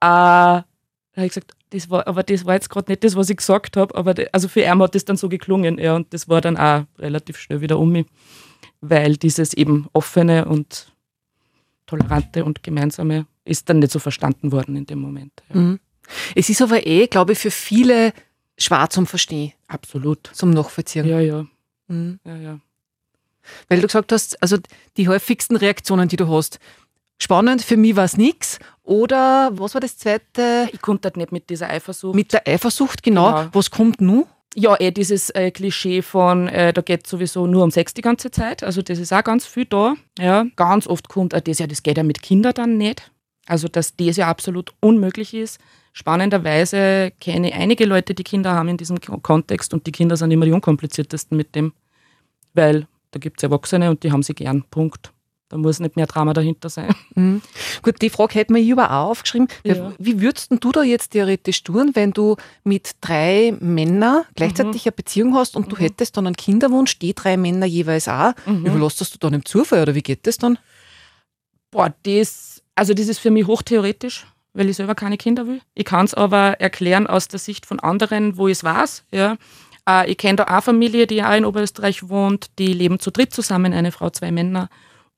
Äh, 0.00 0.06
da 0.06 0.64
habe 1.16 1.26
ich 1.26 1.34
gesagt, 1.34 1.54
das 1.72 1.90
war, 1.90 2.06
aber 2.06 2.22
das 2.22 2.44
war 2.44 2.54
jetzt 2.54 2.70
gerade 2.70 2.90
nicht 2.90 3.02
das, 3.02 3.16
was 3.16 3.30
ich 3.30 3.38
gesagt 3.38 3.76
habe, 3.76 3.94
aber 3.94 4.14
de, 4.14 4.28
also 4.32 4.48
für 4.48 4.60
ihn 4.60 4.78
hat 4.80 4.94
das 4.94 5.04
dann 5.04 5.16
so 5.16 5.28
geklungen, 5.28 5.78
ja, 5.78 5.96
und 5.96 6.12
das 6.12 6.28
war 6.28 6.40
dann 6.40 6.56
auch 6.56 6.84
relativ 6.98 7.38
schnell 7.38 7.60
wieder 7.60 7.78
um 7.78 7.90
mich, 7.92 8.06
weil 8.80 9.16
dieses 9.16 9.54
eben 9.54 9.88
offene 9.92 10.44
und 10.44 10.92
tolerante 11.86 12.44
und 12.44 12.62
gemeinsame 12.62 13.26
ist 13.44 13.68
dann 13.68 13.78
nicht 13.78 13.92
so 13.92 13.98
verstanden 13.98 14.52
worden 14.52 14.76
in 14.76 14.86
dem 14.86 15.00
Moment. 15.00 15.32
Ja. 15.48 15.60
Mhm. 15.60 15.80
Es 16.34 16.48
ist 16.48 16.62
aber 16.62 16.86
eh, 16.86 17.06
glaube 17.06 17.32
ich, 17.32 17.38
für 17.38 17.50
viele 17.50 18.12
schwer 18.58 18.90
zum 18.90 19.06
Verstehen. 19.06 19.52
Absolut. 19.68 20.30
Zum 20.32 20.50
Nachvollziehen. 20.50 21.06
Ja, 21.06 21.20
ja. 21.20 21.46
Mhm. 21.88 22.20
ja, 22.24 22.36
ja. 22.36 22.60
Weil 23.68 23.80
du 23.80 23.86
gesagt 23.86 24.12
hast, 24.12 24.40
also 24.42 24.58
die 24.96 25.08
häufigsten 25.08 25.56
Reaktionen, 25.56 26.08
die 26.08 26.16
du 26.16 26.28
hast, 26.28 26.58
spannend, 27.18 27.62
für 27.62 27.76
mich 27.76 27.96
war 27.96 28.04
es 28.04 28.16
nichts. 28.16 28.58
Oder 28.84 29.50
was 29.52 29.74
war 29.74 29.80
das 29.80 29.96
zweite? 29.96 30.68
Ich 30.72 30.82
konnte 30.82 31.06
halt 31.06 31.16
nicht 31.16 31.32
mit 31.32 31.50
dieser 31.50 31.70
Eifersucht. 31.70 32.14
Mit 32.14 32.32
der 32.32 32.46
Eifersucht, 32.46 33.02
genau. 33.02 33.32
genau. 33.32 33.48
Was 33.52 33.70
kommt 33.70 34.00
nun? 34.00 34.24
Ja, 34.54 34.78
eh 34.78 34.90
dieses 34.90 35.30
äh, 35.30 35.50
Klischee 35.50 36.02
von, 36.02 36.48
äh, 36.48 36.72
da 36.72 36.82
geht 36.82 37.04
es 37.04 37.10
sowieso 37.10 37.46
nur 37.46 37.64
um 37.64 37.70
Sex 37.70 37.94
die 37.94 38.02
ganze 38.02 38.30
Zeit. 38.30 38.62
Also 38.62 38.82
das 38.82 38.98
ist 38.98 39.12
auch 39.12 39.24
ganz 39.24 39.46
viel 39.46 39.64
da. 39.64 39.94
Ja. 40.18 40.44
Ganz 40.56 40.86
oft 40.86 41.08
kommt 41.08 41.34
auch 41.34 41.40
das, 41.40 41.58
ja, 41.58 41.66
das 41.66 41.82
geht 41.82 41.96
ja 41.96 42.02
mit 42.02 42.22
Kindern 42.22 42.52
dann 42.54 42.76
nicht. 42.76 43.10
Also 43.46 43.68
dass 43.68 43.96
das 43.96 44.16
ja 44.16 44.28
absolut 44.28 44.74
unmöglich 44.80 45.32
ist. 45.32 45.58
Spannenderweise 45.94 47.12
kenne 47.20 47.48
ich 47.48 47.54
einige 47.54 47.84
Leute, 47.84 48.14
die 48.14 48.24
Kinder 48.24 48.52
haben 48.52 48.68
in 48.68 48.76
diesem 48.76 48.98
Kontext 49.00 49.74
und 49.74 49.86
die 49.86 49.92
Kinder 49.92 50.16
sind 50.16 50.30
immer 50.30 50.46
die 50.46 50.52
unkompliziertesten 50.52 51.36
mit 51.36 51.54
dem, 51.54 51.72
weil 52.54 52.86
da 53.10 53.18
gibt 53.18 53.40
es 53.40 53.42
Erwachsene 53.42 53.90
und 53.90 54.02
die 54.02 54.10
haben 54.10 54.22
sie 54.22 54.34
gern. 54.34 54.64
Punkt. 54.70 55.12
Da 55.52 55.58
muss 55.58 55.80
nicht 55.80 55.96
mehr 55.96 56.06
Drama 56.06 56.32
dahinter 56.32 56.70
sein. 56.70 56.94
Mhm. 57.14 57.42
Gut, 57.82 58.00
die 58.00 58.08
Frage 58.08 58.36
hätte 58.36 58.54
man 58.54 58.62
hier 58.62 58.78
aber 58.78 58.90
auch 58.90 59.10
aufgeschrieben. 59.10 59.48
Ja. 59.64 59.92
Wie 59.98 60.22
würdest 60.22 60.50
du 60.50 60.72
da 60.72 60.82
jetzt 60.82 61.10
theoretisch 61.10 61.62
tun, 61.62 61.90
wenn 61.92 62.12
du 62.12 62.36
mit 62.64 62.92
drei 63.02 63.54
Männern 63.60 64.22
gleichzeitig 64.34 64.86
mhm. 64.86 64.88
eine 64.88 64.92
Beziehung 64.92 65.34
hast 65.34 65.54
und 65.54 65.66
mhm. 65.66 65.70
du 65.70 65.76
hättest 65.76 66.16
dann 66.16 66.26
einen 66.26 66.36
Kinderwunsch, 66.36 66.98
die 66.98 67.12
drei 67.12 67.36
Männer 67.36 67.66
jeweils 67.66 68.08
auch? 68.08 68.32
Mhm. 68.46 68.64
Überlässt 68.64 69.14
du 69.14 69.18
dann 69.18 69.34
im 69.34 69.44
Zufall 69.44 69.82
oder 69.82 69.94
wie 69.94 70.00
geht 70.00 70.26
das 70.26 70.38
dann? 70.38 70.56
Boah, 71.70 71.92
das, 72.04 72.62
also 72.74 72.94
das 72.94 73.08
ist 73.08 73.18
für 73.18 73.30
mich 73.30 73.46
hochtheoretisch, 73.46 74.26
weil 74.54 74.70
ich 74.70 74.76
selber 74.76 74.94
keine 74.94 75.18
Kinder 75.18 75.46
will. 75.46 75.60
Ich 75.74 75.84
kann 75.84 76.06
es 76.06 76.14
aber 76.14 76.62
erklären 76.62 77.06
aus 77.06 77.28
der 77.28 77.40
Sicht 77.40 77.66
von 77.66 77.78
anderen, 77.78 78.38
wo 78.38 78.48
ich 78.48 78.52
es 78.52 78.64
weiß. 78.64 79.04
Ja. 79.10 79.36
Äh, 79.86 80.10
ich 80.10 80.16
kenne 80.16 80.36
da 80.36 80.44
eine 80.44 80.62
Familie, 80.62 81.06
die 81.06 81.22
auch 81.22 81.36
in 81.36 81.44
Oberösterreich 81.44 82.08
wohnt, 82.08 82.46
die 82.58 82.72
leben 82.72 83.00
zu 83.00 83.10
dritt 83.10 83.34
zusammen, 83.34 83.74
eine 83.74 83.92
Frau, 83.92 84.08
zwei 84.08 84.32
Männer. 84.32 84.70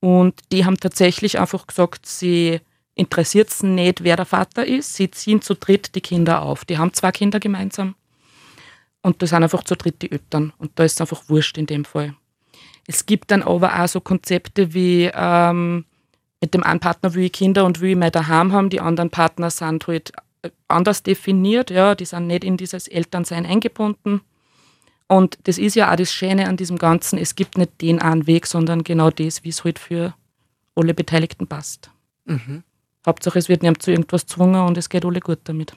Und 0.05 0.35
die 0.51 0.65
haben 0.65 0.77
tatsächlich 0.77 1.39
einfach 1.39 1.65
gesagt, 1.65 2.05
sie 2.05 2.61
interessiert 2.93 3.49
es 3.49 3.63
nicht, 3.63 4.03
wer 4.03 4.15
der 4.15 4.27
Vater 4.27 4.63
ist. 4.63 4.93
Sie 4.93 5.09
ziehen 5.09 5.41
zu 5.41 5.55
dritt 5.55 5.95
die 5.95 6.01
Kinder 6.01 6.43
auf. 6.43 6.63
Die 6.63 6.77
haben 6.77 6.93
zwei 6.93 7.11
Kinder 7.11 7.39
gemeinsam. 7.39 7.95
Und 9.01 9.23
das 9.23 9.31
sind 9.31 9.41
einfach 9.41 9.63
zu 9.63 9.75
dritt 9.75 10.03
die 10.03 10.11
Eltern. 10.11 10.53
Und 10.59 10.73
da 10.75 10.83
ist 10.83 10.91
es 10.93 11.01
einfach 11.01 11.27
wurscht 11.27 11.57
in 11.57 11.65
dem 11.65 11.85
Fall. 11.85 12.13
Es 12.85 13.07
gibt 13.07 13.31
dann 13.31 13.41
aber 13.41 13.81
auch 13.81 13.87
so 13.87 13.99
Konzepte 13.99 14.75
wie 14.75 15.09
ähm, 15.11 15.85
mit 16.39 16.53
dem 16.53 16.61
einen 16.61 16.81
Partner 16.81 17.15
will 17.15 17.23
ich 17.23 17.31
Kinder 17.31 17.65
und 17.65 17.81
will 17.81 17.89
ich 17.89 17.97
mal 17.97 18.11
daheim 18.11 18.51
haben, 18.51 18.69
die 18.69 18.81
anderen 18.81 19.09
Partner 19.09 19.49
sind 19.49 19.87
halt 19.87 20.11
äh, 20.43 20.51
anders 20.67 21.01
definiert, 21.01 21.71
ja, 21.71 21.95
die 21.95 22.05
sind 22.05 22.27
nicht 22.27 22.43
in 22.43 22.57
dieses 22.57 22.87
Elternsein 22.87 23.47
eingebunden. 23.47 24.21
Und 25.07 25.37
das 25.43 25.57
ist 25.57 25.75
ja 25.75 25.91
auch 25.91 25.95
das 25.95 26.11
Schöne 26.11 26.47
an 26.47 26.57
diesem 26.57 26.77
Ganzen, 26.77 27.19
es 27.19 27.35
gibt 27.35 27.57
nicht 27.57 27.81
den 27.81 28.01
einen 28.01 28.25
Weg, 28.27 28.47
sondern 28.47 28.83
genau 28.83 29.11
das, 29.11 29.43
wie 29.43 29.49
es 29.49 29.63
halt 29.63 29.77
für 29.77 30.15
alle 30.75 30.93
Beteiligten 30.93 31.47
passt. 31.47 31.91
Mhm. 32.25 32.63
Hauptsache, 33.05 33.37
es 33.37 33.49
wird 33.49 33.61
nicht 33.61 33.83
zu 33.83 33.91
irgendwas 33.91 34.23
gezwungen 34.23 34.65
und 34.65 34.77
es 34.77 34.89
geht 34.89 35.05
alle 35.05 35.19
gut 35.19 35.39
damit. 35.43 35.73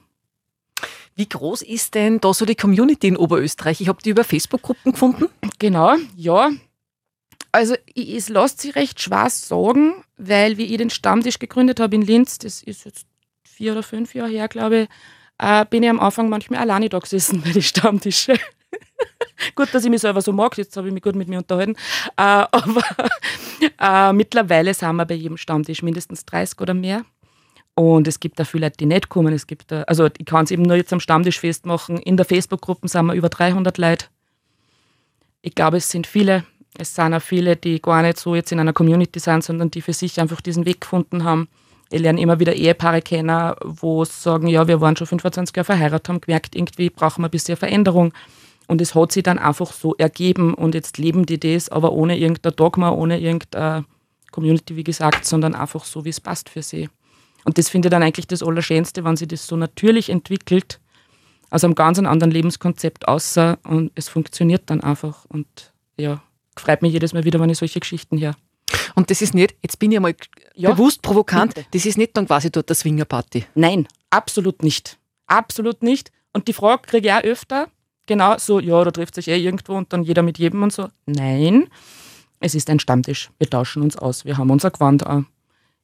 Wie 1.15 1.29
groß 1.29 1.63
ist 1.63 1.95
denn 1.95 2.21
da 2.21 2.33
so 2.33 2.47
die 2.47 2.55
Community 2.55 3.09
in 3.09 3.17
Oberösterreich? 3.17 3.81
Ich 3.81 3.89
habe 3.89 4.01
die 4.03 4.11
über 4.11 4.25
Facebook-Gruppen 4.25 4.93
gefunden. 4.93 5.27
Genau, 5.59 5.97
ja. 6.17 6.51
Also 7.51 7.75
es 7.95 8.29
lässt 8.29 8.61
sich 8.61 8.77
recht 8.77 9.01
schwer 9.01 9.29
sagen, 9.29 10.05
weil 10.17 10.59
wie 10.59 10.67
ich 10.67 10.77
den 10.77 10.91
Stammtisch 10.91 11.39
gegründet 11.39 11.81
habe 11.81 11.97
in 11.97 12.03
Linz, 12.03 12.39
das 12.39 12.63
ist 12.63 12.85
jetzt 12.85 13.07
vier 13.43 13.73
oder 13.73 13.83
fünf 13.83 14.15
Jahre 14.15 14.31
her, 14.31 14.49
glaube 14.49 14.83
ich, 14.83 14.89
äh, 15.39 15.65
bin 15.67 15.83
ich 15.83 15.91
am 15.91 16.01
Anfang 16.01 16.29
manchmal 16.29 16.61
alleine 16.61 16.89
da 16.89 16.99
gesessen 16.99 17.43
bei 17.45 17.51
den 17.51 17.63
Stammtischen. 17.63 18.39
Gut, 19.55 19.69
dass 19.73 19.85
ich 19.85 19.91
mich 19.91 20.01
selber 20.01 20.21
so 20.21 20.33
mag, 20.33 20.57
jetzt 20.59 20.77
habe 20.77 20.89
ich 20.89 20.95
mich 20.95 21.03
gut 21.03 21.17
mit 21.17 21.29
mir 21.29 21.39
unterhalten. 21.39 21.77
Äh, 22.17 22.47
aber 22.51 22.83
äh, 23.81 24.13
mittlerweile 24.13 24.75
sind 24.75 24.97
wir 24.97 25.07
bei 25.07 25.15
jedem 25.15 25.37
Stammtisch 25.37 25.83
mindestens 25.83 26.25
30 26.25 26.61
oder 26.61 26.75
mehr. 26.75 27.05
Und 27.75 28.09
es 28.09 28.19
gibt 28.19 28.41
da 28.41 28.45
viele 28.45 28.67
Leute, 28.67 28.79
die 28.79 28.87
nicht 28.87 29.09
kommen. 29.09 29.33
Es 29.33 29.47
gibt 29.47 29.71
da, 29.71 29.83
also 29.83 30.07
ich 30.19 30.27
kann 30.27 30.45
es 30.45 30.51
eben 30.51 30.63
nur 30.63 30.75
jetzt 30.75 30.93
am 30.93 30.99
Stammtisch 30.99 31.39
festmachen. 31.39 31.99
In 31.99 32.17
der 32.17 32.27
Facebook-Gruppe 32.27 32.89
sind 32.89 33.07
wir 33.07 33.15
über 33.15 33.29
300 33.29 33.79
Leute. 33.79 34.07
Ich 35.43 35.55
glaube, 35.55 35.77
es 35.77 35.89
sind 35.89 36.07
viele. 36.07 36.45
Es 36.77 36.97
sind 36.97 37.15
auch 37.15 37.23
viele, 37.23 37.55
die 37.55 37.81
gar 37.81 38.03
nicht 38.03 38.19
so 38.19 38.35
jetzt 38.35 38.51
in 38.51 38.59
einer 38.59 38.73
Community 38.73 39.21
sind, 39.21 39.45
sondern 39.45 39.71
die 39.71 39.81
für 39.81 39.93
sich 39.93 40.21
einfach 40.21 40.41
diesen 40.41 40.67
Weg 40.67 40.81
gefunden 40.81 41.23
haben. 41.23 41.49
Ich 41.91 42.01
lerne 42.01 42.21
immer 42.21 42.41
wieder 42.41 42.53
Ehepaare 42.53 43.01
kennen, 43.01 43.55
wo 43.63 44.05
sagen, 44.05 44.49
ja, 44.49 44.67
wir 44.67 44.81
waren 44.81 44.97
schon 44.97 45.07
25 45.07 45.57
Jahre 45.57 45.65
verheiratet, 45.65 46.09
haben 46.09 46.21
gemerkt, 46.21 46.57
irgendwie 46.57 46.91
brauchen 46.91 47.23
wir 47.23 47.29
ein 47.29 47.31
bisschen 47.31 47.57
Veränderung. 47.57 48.13
Und 48.69 48.81
es 48.83 48.95
hat 48.95 49.13
sich 49.13 49.23
dann 49.23 49.39
einfach 49.39 49.73
so 49.73 49.97
ergeben 49.97 50.55
und 50.55 50.75
jetzt 50.75 50.99
leben 50.99 51.27
die 51.27 51.41
das, 51.41 51.71
aber 51.71 51.93
ohne 51.93 52.17
irgendein 52.19 52.55
Dogma, 52.55 52.91
ohne 52.91 53.19
irgendeine 53.19 53.87
Community, 54.31 54.77
wie 54.77 54.85
gesagt, 54.85 55.25
sondern 55.25 55.55
einfach 55.55 55.85
so, 55.85 56.05
wie 56.05 56.11
es 56.11 56.21
passt 56.21 56.51
für 56.51 56.63
sie. 56.63 56.89
Und 57.45 57.57
das 57.57 57.71
finde 57.71 57.89
ich 57.89 57.91
dann 57.91 58.03
eigentlich 58.03 58.27
das 58.27 58.43
Allerschönste, 58.43 59.05
wenn 59.05 59.17
sich 59.17 59.27
das 59.27 59.47
so 59.47 59.57
natürlich 59.57 60.11
entwickelt, 60.11 60.81
aus 61.51 61.65
einem 61.65 61.75
ganz 61.75 61.99
anderen 61.99 62.31
Lebenskonzept 62.31 63.09
außer 63.09 63.59
und 63.65 63.91
es 63.95 64.09
funktioniert 64.09 64.65
dann 64.67 64.83
einfach. 64.83 65.25
Und 65.31 65.73
ja, 65.97 66.23
freut 66.59 66.83
mich 66.83 66.93
jedes 66.93 67.15
Mal 67.15 67.25
wieder, 67.25 67.41
wenn 67.41 67.49
ich 67.49 67.57
solche 67.57 67.81
Geschichten 67.81 68.21
höre. 68.21 68.37
Und 68.95 69.11
das 69.11 69.23
ist 69.23 69.33
nicht, 69.33 69.55
jetzt 69.63 69.79
bin 69.79 69.93
ich 69.93 69.97
einmal 69.97 70.15
ja, 70.55 70.73
bewusst 70.73 71.01
provokant, 71.01 71.55
bitte. 71.55 71.67
das 71.71 71.87
ist 71.87 71.97
nicht 71.97 72.15
dann 72.17 72.27
quasi 72.27 72.51
dort 72.51 72.69
der 72.69 72.77
Swingerparty. 72.77 73.47
Nein, 73.55 73.89
absolut 74.11 74.63
nicht. 74.63 74.99
Absolut 75.27 75.83
nicht. 75.83 76.11
Und 76.35 76.49
die 76.49 76.53
Frage 76.53 76.83
kriege 76.83 77.09
ich 77.09 77.15
auch 77.15 77.23
öfter, 77.23 77.69
genau 78.09 78.37
so, 78.39 78.59
ja, 78.59 78.83
da 78.83 78.91
trifft 78.91 79.15
sich 79.15 79.29
eh 79.29 79.37
irgendwo 79.37 79.75
und 79.75 79.93
dann 79.93 80.03
jeder 80.03 80.23
mit 80.23 80.39
jedem 80.39 80.65
und 80.65 80.73
so. 80.73 80.89
Nein, 81.07 81.69
es 82.41 82.57
ist 82.57 82.69
ein 82.71 82.81
Stammtisch. 82.81 83.31
Wir 83.39 83.49
tauschen 83.49 83.83
uns 83.83 83.97
aus. 83.97 84.25
Wir 84.25 84.37
haben 84.37 84.51
unser 84.51 84.73
Gewand 84.73 85.07
an 85.07 85.27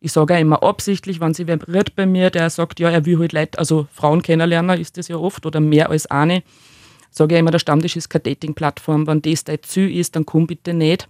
ich 0.04 0.12
sage 0.12 0.34
auch 0.34 0.38
immer 0.38 0.62
absichtlich, 0.62 1.18
wenn 1.18 1.32
sie 1.32 1.44
berührt 1.44 1.96
bei 1.96 2.04
mir, 2.04 2.28
der 2.28 2.50
sagt, 2.50 2.78
ja, 2.78 2.90
er 2.90 3.06
will 3.06 3.18
halt 3.18 3.32
Leute, 3.32 3.58
also 3.58 3.88
Frauen 3.90 4.20
kennenlernen, 4.20 4.78
ist 4.78 4.98
das 4.98 5.08
ja 5.08 5.16
oft 5.16 5.46
oder 5.46 5.60
mehr 5.60 5.88
als 5.88 6.04
eine, 6.04 6.42
sage 7.10 7.34
ich 7.36 7.40
immer, 7.40 7.50
der 7.50 7.58
Stammtisch 7.58 7.96
ist 7.96 8.10
keine 8.10 8.24
Dating-Plattform. 8.24 9.06
Wenn 9.06 9.22
das 9.22 9.44
dein 9.44 9.62
Ziel 9.62 9.96
ist, 9.96 10.14
dann 10.14 10.26
komm 10.26 10.46
bitte 10.46 10.74
nicht, 10.74 11.08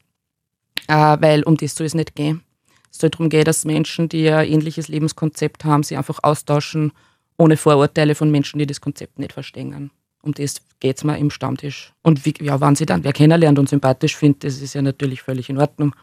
äh, 0.87 1.17
weil 1.19 1.43
um 1.43 1.57
das 1.57 1.75
soll 1.75 1.89
es 1.89 1.95
nicht 1.95 2.15
gehen. 2.15 2.45
Es 2.89 2.99
soll 2.99 3.11
darum 3.11 3.31
gehen, 3.31 3.45
dass 3.45 3.65
Menschen, 3.65 4.09
die 4.09 4.31
ein 4.31 4.47
ähnliches 4.47 4.87
Lebenskonzept 4.87 5.65
haben, 5.65 5.83
sie 5.83 5.97
einfach 5.97 6.21
austauschen, 6.23 6.93
ohne 7.37 7.57
Vorurteile 7.57 8.15
von 8.15 8.31
Menschen, 8.31 8.61
die 8.61 8.67
das 8.67 8.81
Konzept 8.81 9.19
nicht 9.19 9.33
verstehen. 9.33 9.91
Um 10.25 10.33
das 10.33 10.63
geht 10.81 10.97
es 10.97 11.05
mir 11.05 11.19
im 11.19 11.31
Stammtisch. 11.31 11.93
Und 12.03 12.25
wie, 12.25 12.35
ja, 12.41 12.61
wenn 12.61 12.75
sie 12.75 12.87
dann 12.87 13.05
wer 13.05 13.13
kennenlernt 13.13 13.59
und 13.59 13.69
sympathisch 13.69 14.17
findet, 14.17 14.45
das 14.45 14.61
ist 14.61 14.75
ja 14.75 14.83
natürlich 14.83 15.23
völlig 15.23 15.51
in 15.51 15.59
Ordnung. 15.59 15.95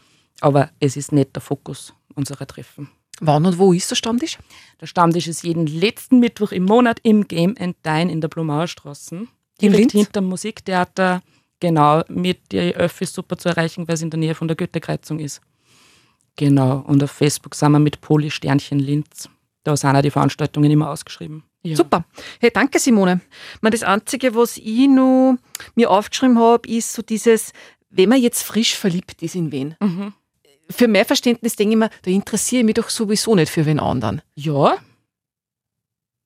Aber 0.41 0.69
es 0.79 0.95
ist 0.95 1.11
nicht 1.11 1.35
der 1.35 1.41
Fokus 1.41 1.93
unserer 2.15 2.45
Treffen. 2.45 2.89
Wann 3.19 3.45
und 3.45 3.57
wo 3.57 3.73
ist 3.73 3.89
der 3.91 3.95
Stammtisch? 3.95 4.37
Der 4.79 4.87
Stammtisch 4.87 5.27
ist 5.27 5.43
jeden 5.43 5.67
letzten 5.67 6.19
Mittwoch 6.19 6.51
im 6.51 6.65
Monat 6.65 6.99
im 7.03 7.27
Game 7.27 7.55
and 7.59 7.75
Dine 7.85 8.11
in 8.11 8.21
der 8.21 8.27
Blumauerstraße. 8.27 9.27
Direkt 9.61 9.91
hinter 9.91 10.21
dem 10.21 10.25
Musiktheater. 10.25 11.21
Genau, 11.59 12.01
mit 12.07 12.51
der 12.51 12.73
Öffi 12.75 13.05
super 13.05 13.37
zu 13.37 13.49
erreichen, 13.49 13.87
weil 13.87 13.93
es 13.93 14.01
in 14.01 14.09
der 14.09 14.19
Nähe 14.19 14.33
von 14.33 14.47
der 14.47 14.57
Goethe-Kreuzung 14.57 15.19
ist. 15.19 15.41
Genau, 16.35 16.83
und 16.87 17.03
auf 17.03 17.11
Facebook 17.11 17.53
sind 17.53 17.71
wir 17.71 17.79
mit 17.79 18.01
Poli 18.01 18.31
Sternchen 18.31 18.79
Linz. 18.79 19.29
Da 19.63 19.77
sind 19.77 19.95
auch 19.95 20.01
die 20.01 20.11
Veranstaltungen 20.11 20.71
immer 20.71 20.89
ausgeschrieben. 20.89 21.43
Ja. 21.63 21.75
Super. 21.75 22.05
Hey, 22.39 22.49
danke 22.51 22.79
Simone. 22.79 23.21
Das 23.61 23.83
Einzige, 23.83 24.33
was 24.33 24.57
ich 24.57 24.87
noch 24.87 25.37
mir 25.75 25.91
aufgeschrieben 25.91 26.39
habe, 26.39 26.67
ist 26.67 26.93
so 26.93 27.01
dieses, 27.03 27.53
wenn 27.89 28.09
man 28.09 28.19
jetzt 28.19 28.43
frisch 28.43 28.75
verliebt 28.75 29.21
ist 29.21 29.35
in 29.35 29.51
wen. 29.51 29.75
Mhm 29.79 30.13
für 30.71 30.87
mein 30.87 31.05
Verständnis 31.05 31.55
denke 31.55 31.73
ich 31.73 31.77
mir, 31.77 31.89
da 32.03 32.11
interessiere 32.11 32.61
ich 32.61 32.65
mich 32.65 32.75
doch 32.75 32.89
sowieso 32.89 33.35
nicht 33.35 33.51
für 33.51 33.65
wen 33.65 33.79
anderen. 33.79 34.21
Ja, 34.35 34.77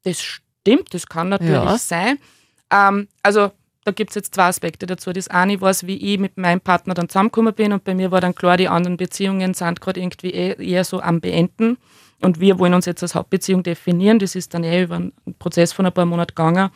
das 0.03 0.21
stimmt, 0.21 0.93
das 0.93 1.07
kann 1.07 1.29
natürlich 1.29 1.53
ja. 1.53 1.77
sein. 1.77 2.19
Ähm, 2.71 3.07
also 3.23 3.51
da 3.83 3.91
gibt 3.91 4.11
es 4.11 4.15
jetzt 4.15 4.35
zwei 4.35 4.45
Aspekte 4.45 4.85
dazu. 4.85 5.13
Das 5.13 5.27
eine 5.27 5.61
war 5.61 5.69
es, 5.69 5.85
wie 5.85 6.13
ich 6.13 6.19
mit 6.19 6.37
meinem 6.37 6.61
Partner 6.61 6.93
dann 6.93 7.09
zusammengekommen 7.09 7.53
bin 7.53 7.73
und 7.73 7.83
bei 7.83 7.93
mir 7.93 8.11
war 8.11 8.21
dann 8.21 8.35
klar, 8.35 8.57
die 8.57 8.67
anderen 8.67 8.97
Beziehungen 8.97 9.53
sind 9.53 9.81
gerade 9.81 9.99
irgendwie 9.99 10.31
eh, 10.31 10.63
eher 10.63 10.83
so 10.83 11.01
am 11.01 11.21
Beenden 11.21 11.77
und 12.21 12.39
wir 12.39 12.59
wollen 12.59 12.73
uns 12.73 12.85
jetzt 12.85 13.03
als 13.03 13.15
Hauptbeziehung 13.15 13.63
definieren. 13.63 14.19
Das 14.19 14.35
ist 14.35 14.53
dann 14.53 14.63
eh 14.63 14.83
über 14.83 14.95
einen 14.95 15.13
Prozess 15.39 15.73
von 15.73 15.85
ein 15.85 15.93
paar 15.93 16.05
Monaten 16.05 16.35
gegangen. 16.35 16.69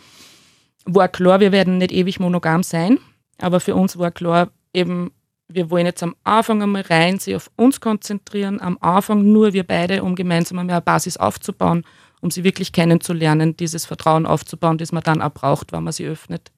War 0.86 1.08
klar, 1.08 1.40
wir 1.40 1.52
werden 1.52 1.78
nicht 1.78 1.92
ewig 1.92 2.20
monogam 2.20 2.64
sein, 2.64 3.00
aber 3.38 3.60
für 3.60 3.76
uns 3.76 3.98
war 3.98 4.12
klar, 4.12 4.52
eben 4.74 5.12
wir 5.52 5.72
wollen 5.72 5.86
jetzt 5.86 6.04
am 6.04 6.16
Anfang 6.24 6.62
einmal 6.62 6.84
rein 6.84 7.18
sich 7.18 7.36
auf 7.36 7.50
uns 7.56 7.82
konzentrieren, 7.82 8.62
am 8.62 8.78
Anfang 8.82 9.32
nur 9.32 9.54
wir 9.54 9.64
beide, 9.64 10.04
um 10.04 10.16
gemeinsam 10.16 10.60
eine 10.60 10.80
Basis 10.80 11.18
aufzubauen, 11.18 11.84
um 12.22 12.30
sie 12.30 12.44
wirklich 12.44 12.72
kennenzulernen, 12.72 13.58
dieses 13.58 13.86
Vertrauen 13.86 14.26
aufzubauen, 14.26 14.78
das 14.78 14.92
man 14.92 15.04
dann 15.04 15.22
auch 15.22 15.34
braucht, 15.34 15.72
wenn 15.72 15.84
man 15.84 15.94
sie 15.94 16.06
öffnet. 16.06 16.52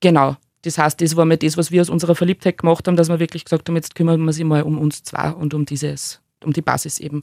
Genau. 0.00 0.36
Das 0.62 0.76
heißt, 0.76 1.00
das 1.00 1.16
war 1.16 1.24
mal 1.24 1.38
das, 1.38 1.56
was 1.56 1.70
wir 1.70 1.80
aus 1.80 1.88
unserer 1.88 2.14
Verliebtheit 2.14 2.58
gemacht 2.58 2.86
haben, 2.86 2.96
dass 2.96 3.08
wir 3.08 3.18
wirklich 3.18 3.46
gesagt 3.46 3.68
haben, 3.68 3.76
jetzt 3.76 3.94
kümmern 3.94 4.20
wir 4.20 4.26
uns 4.26 4.38
mal 4.40 4.62
um 4.62 4.78
uns 4.78 5.02
zwei 5.02 5.30
und 5.32 5.54
um 5.54 5.64
dieses, 5.64 6.20
um 6.44 6.52
die 6.52 6.60
Basis 6.60 7.00
eben. 7.00 7.22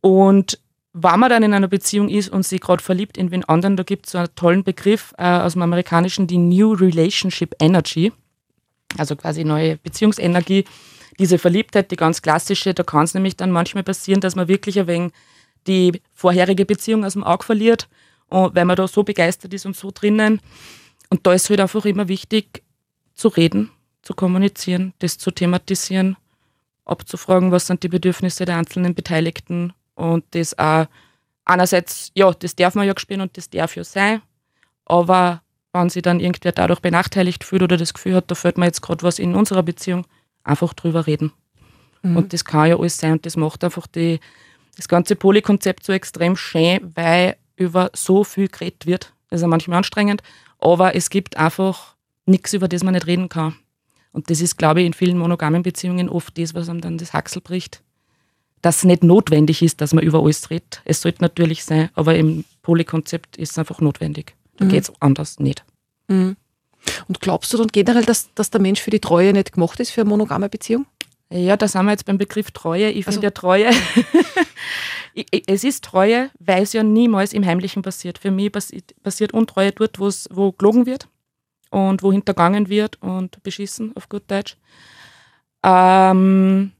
Und 0.00 0.58
wenn 0.92 1.20
man 1.20 1.30
dann 1.30 1.42
in 1.42 1.54
einer 1.54 1.68
Beziehung 1.68 2.08
ist 2.08 2.30
und 2.30 2.44
sich 2.44 2.60
gerade 2.60 2.82
verliebt 2.82 3.16
in 3.16 3.30
wen 3.30 3.44
anderen, 3.44 3.76
da 3.76 3.82
gibt 3.82 4.06
es 4.06 4.12
so 4.12 4.18
einen 4.18 4.34
tollen 4.34 4.64
Begriff 4.64 5.14
äh, 5.18 5.24
aus 5.24 5.52
dem 5.52 5.62
Amerikanischen, 5.62 6.26
die 6.26 6.38
New 6.38 6.72
Relationship 6.72 7.54
Energy 7.60 8.12
also 8.98 9.16
quasi 9.16 9.44
neue 9.44 9.76
Beziehungsenergie. 9.76 10.64
Diese 11.18 11.38
Verliebtheit, 11.38 11.90
die 11.90 11.96
ganz 11.96 12.22
klassische, 12.22 12.74
da 12.74 12.82
kann 12.82 13.04
es 13.04 13.14
nämlich 13.14 13.36
dann 13.36 13.50
manchmal 13.50 13.84
passieren, 13.84 14.20
dass 14.20 14.36
man 14.36 14.48
wirklich 14.48 14.78
ein 14.78 14.86
wenig 14.86 15.12
die 15.66 16.00
vorherige 16.14 16.64
Beziehung 16.64 17.04
aus 17.04 17.12
dem 17.12 17.24
Auge 17.24 17.44
verliert, 17.44 17.88
weil 18.28 18.64
man 18.64 18.76
da 18.76 18.88
so 18.88 19.02
begeistert 19.02 19.52
ist 19.52 19.66
und 19.66 19.76
so 19.76 19.90
drinnen. 19.92 20.40
Und 21.10 21.26
da 21.26 21.34
ist 21.34 21.50
halt 21.50 21.60
einfach 21.60 21.84
immer 21.84 22.08
wichtig, 22.08 22.62
zu 23.14 23.28
reden, 23.28 23.70
zu 24.00 24.14
kommunizieren, 24.14 24.94
das 25.00 25.18
zu 25.18 25.30
thematisieren, 25.30 26.16
abzufragen, 26.86 27.52
was 27.52 27.66
sind 27.66 27.82
die 27.82 27.88
Bedürfnisse 27.88 28.46
der 28.46 28.56
einzelnen 28.56 28.94
Beteiligten 28.94 29.74
und 30.00 30.24
das 30.30 30.58
auch 30.58 30.86
einerseits, 31.44 32.10
ja, 32.14 32.32
das 32.32 32.56
darf 32.56 32.74
man 32.74 32.86
ja 32.86 32.94
spielen 32.96 33.20
und 33.20 33.36
das 33.36 33.50
darf 33.50 33.76
ja 33.76 33.84
sein, 33.84 34.22
aber 34.86 35.42
wenn 35.72 35.88
sich 35.88 36.02
dann 36.02 36.20
irgendwer 36.20 36.52
dadurch 36.52 36.80
benachteiligt 36.80 37.44
fühlt 37.44 37.62
oder 37.62 37.76
das 37.76 37.94
Gefühl 37.94 38.16
hat, 38.16 38.30
da 38.30 38.34
fällt 38.34 38.58
mir 38.58 38.66
jetzt 38.66 38.82
gerade 38.82 39.02
was 39.02 39.18
in 39.18 39.34
unserer 39.34 39.62
Beziehung, 39.62 40.06
einfach 40.42 40.74
drüber 40.74 41.06
reden. 41.06 41.32
Mhm. 42.02 42.16
Und 42.16 42.32
das 42.32 42.44
kann 42.44 42.68
ja 42.68 42.78
alles 42.78 42.98
sein 42.98 43.12
und 43.12 43.26
das 43.26 43.36
macht 43.36 43.62
einfach 43.62 43.86
die, 43.86 44.20
das 44.76 44.88
ganze 44.88 45.16
Polykonzept 45.16 45.84
so 45.84 45.92
extrem 45.92 46.36
schön, 46.36 46.92
weil 46.94 47.36
über 47.56 47.90
so 47.94 48.24
viel 48.24 48.48
geredet 48.48 48.86
wird. 48.86 49.12
Das 49.28 49.38
ist 49.38 49.42
ja 49.42 49.48
manchmal 49.48 49.78
anstrengend, 49.78 50.22
aber 50.58 50.96
es 50.96 51.10
gibt 51.10 51.36
einfach 51.36 51.94
nichts, 52.26 52.52
über 52.52 52.68
das 52.68 52.82
man 52.82 52.94
nicht 52.94 53.06
reden 53.06 53.28
kann. 53.28 53.56
Und 54.12 54.30
das 54.30 54.40
ist, 54.40 54.56
glaube 54.56 54.80
ich, 54.80 54.86
in 54.86 54.92
vielen 54.92 55.18
monogamen 55.18 55.62
Beziehungen 55.62 56.08
oft 56.08 56.36
das, 56.36 56.54
was 56.54 56.68
einem 56.68 56.80
dann 56.80 56.98
das 56.98 57.12
Haxel 57.12 57.42
bricht. 57.42 57.82
Dass 58.62 58.78
es 58.78 58.84
nicht 58.84 59.02
notwendig 59.02 59.62
ist, 59.62 59.80
dass 59.80 59.94
man 59.94 60.04
über 60.04 60.22
alles 60.22 60.50
redet. 60.50 60.82
Es 60.84 61.00
sollte 61.00 61.22
natürlich 61.22 61.64
sein, 61.64 61.88
aber 61.94 62.14
im 62.16 62.44
Polykonzept 62.62 63.36
ist 63.36 63.52
es 63.52 63.58
einfach 63.58 63.80
notwendig. 63.80 64.34
Da 64.56 64.66
mhm. 64.66 64.68
geht 64.68 64.82
es 64.84 64.92
anders 65.00 65.38
nicht. 65.38 65.64
Mhm. 66.08 66.36
Und 67.08 67.20
glaubst 67.20 67.52
du 67.52 67.58
dann 67.58 67.68
generell, 67.68 68.04
dass, 68.04 68.32
dass 68.34 68.50
der 68.50 68.60
Mensch 68.60 68.80
für 68.80 68.90
die 68.90 69.00
Treue 69.00 69.32
nicht 69.32 69.52
gemacht 69.52 69.80
ist, 69.80 69.90
für 69.90 70.02
eine 70.02 70.10
monogame 70.10 70.48
Beziehung? 70.48 70.86
Ja, 71.32 71.56
da 71.56 71.68
sind 71.68 71.84
wir 71.84 71.92
jetzt 71.92 72.06
beim 72.06 72.18
Begriff 72.18 72.50
Treue. 72.50 72.90
Ich 72.90 73.06
also. 73.06 73.20
finde 73.20 73.28
ja 73.28 73.30
Treue, 73.30 73.70
es 75.46 75.64
ist 75.64 75.84
Treue, 75.84 76.30
weil 76.40 76.64
es 76.64 76.72
ja 76.72 76.82
niemals 76.82 77.32
im 77.32 77.46
Heimlichen 77.46 77.82
passiert. 77.82 78.18
Für 78.18 78.32
mich 78.32 78.50
passiert 78.50 79.32
Untreue 79.32 79.72
dort, 79.72 79.98
wo 80.00 80.52
gelogen 80.52 80.86
wird 80.86 81.08
und 81.70 82.02
wo 82.02 82.12
hintergangen 82.12 82.68
wird 82.68 83.00
und 83.00 83.40
beschissen, 83.44 83.92
auf 83.96 84.08
gut 84.08 84.24
Deutsch. 84.26 84.56
Ähm, 85.62 86.72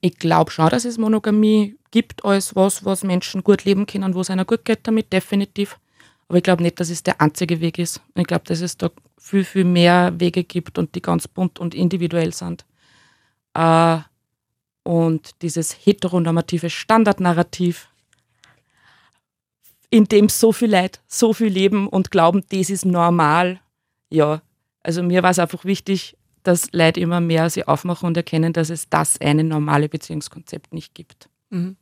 ich 0.00 0.18
glaube 0.18 0.50
schon, 0.50 0.68
dass 0.68 0.84
es 0.84 0.98
Monogamie 0.98 1.76
gibt 1.90 2.24
als 2.24 2.54
was, 2.54 2.84
was 2.84 3.04
Menschen 3.04 3.42
gut 3.42 3.64
leben 3.64 3.86
können, 3.86 4.14
wo 4.14 4.20
es 4.20 4.30
einer 4.30 4.44
gut 4.44 4.64
geht 4.64 4.80
damit, 4.82 5.12
definitiv. 5.12 5.78
Aber 6.28 6.38
ich 6.38 6.44
glaube 6.44 6.62
nicht, 6.62 6.78
dass 6.78 6.90
es 6.90 7.02
der 7.02 7.20
einzige 7.20 7.60
Weg 7.60 7.78
ist. 7.78 8.02
Ich 8.14 8.26
glaube, 8.26 8.44
dass 8.44 8.60
es 8.60 8.76
da 8.76 8.90
viel, 9.16 9.44
viel 9.44 9.64
mehr 9.64 10.12
Wege 10.20 10.44
gibt 10.44 10.78
und 10.78 10.94
die 10.94 11.02
ganz 11.02 11.26
bunt 11.26 11.58
und 11.58 11.74
individuell 11.74 12.32
sind. 12.34 12.66
Äh, 13.54 13.98
und 14.82 15.42
dieses 15.42 15.72
heteronormative 15.72 16.70
Standardnarrativ, 16.70 17.88
in 19.90 20.04
dem 20.04 20.28
so 20.28 20.52
viel 20.52 20.70
Leid, 20.70 21.00
so 21.06 21.32
viel 21.32 21.48
leben 21.48 21.88
und 21.88 22.10
glauben, 22.10 22.44
das 22.50 22.68
ist 22.68 22.84
normal. 22.84 23.60
Ja, 24.10 24.42
also 24.82 25.02
mir 25.02 25.22
war 25.22 25.30
es 25.30 25.38
einfach 25.38 25.64
wichtig, 25.64 26.17
dass 26.42 26.72
Leute 26.72 27.00
immer 27.00 27.20
mehr 27.20 27.50
sich 27.50 27.66
aufmachen 27.68 28.06
und 28.06 28.16
erkennen, 28.16 28.52
dass 28.52 28.70
es 28.70 28.88
das 28.88 29.20
eine 29.20 29.44
normale 29.44 29.88
Beziehungskonzept 29.88 30.72
nicht 30.72 30.94
gibt. 30.94 31.28
Mhm. 31.50 31.76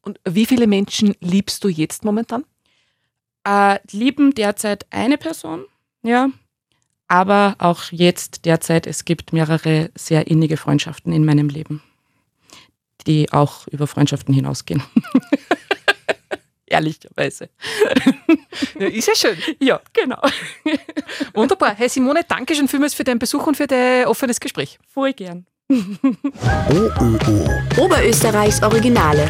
Und 0.00 0.20
wie 0.26 0.46
viele 0.46 0.66
Menschen 0.66 1.14
liebst 1.20 1.62
du 1.64 1.68
jetzt 1.68 2.04
momentan? 2.04 2.44
Äh, 3.44 3.78
lieben 3.90 4.34
derzeit 4.34 4.86
eine 4.90 5.18
Person, 5.18 5.64
ja. 6.02 6.30
Aber 7.06 7.56
auch 7.58 7.84
jetzt 7.90 8.44
derzeit, 8.44 8.86
es 8.86 9.06
gibt 9.06 9.32
mehrere 9.32 9.90
sehr 9.94 10.26
innige 10.26 10.58
Freundschaften 10.58 11.12
in 11.12 11.24
meinem 11.24 11.48
Leben, 11.48 11.82
die 13.06 13.32
auch 13.32 13.66
über 13.68 13.86
Freundschaften 13.86 14.34
hinausgehen. 14.34 14.82
Ehrlicherweise. 16.70 17.48
Ja, 18.78 18.86
ist 18.86 19.08
ja 19.08 19.14
schön. 19.14 19.36
Ja, 19.60 19.80
genau. 19.92 20.20
Wunderbar. 21.34 21.74
Hey 21.74 21.88
Simone, 21.88 22.20
danke 22.26 22.54
schon 22.54 22.68
vielmals 22.68 22.94
für 22.94 23.04
deinen 23.04 23.18
Besuch 23.18 23.46
und 23.46 23.56
für 23.56 23.66
dein 23.66 24.06
offenes 24.06 24.40
Gespräch. 24.40 24.78
Voll 24.92 25.12
gern. 25.12 25.46
OÖO. 25.70 27.48
Oberösterreichs 27.76 28.62
Originale. 28.62 29.28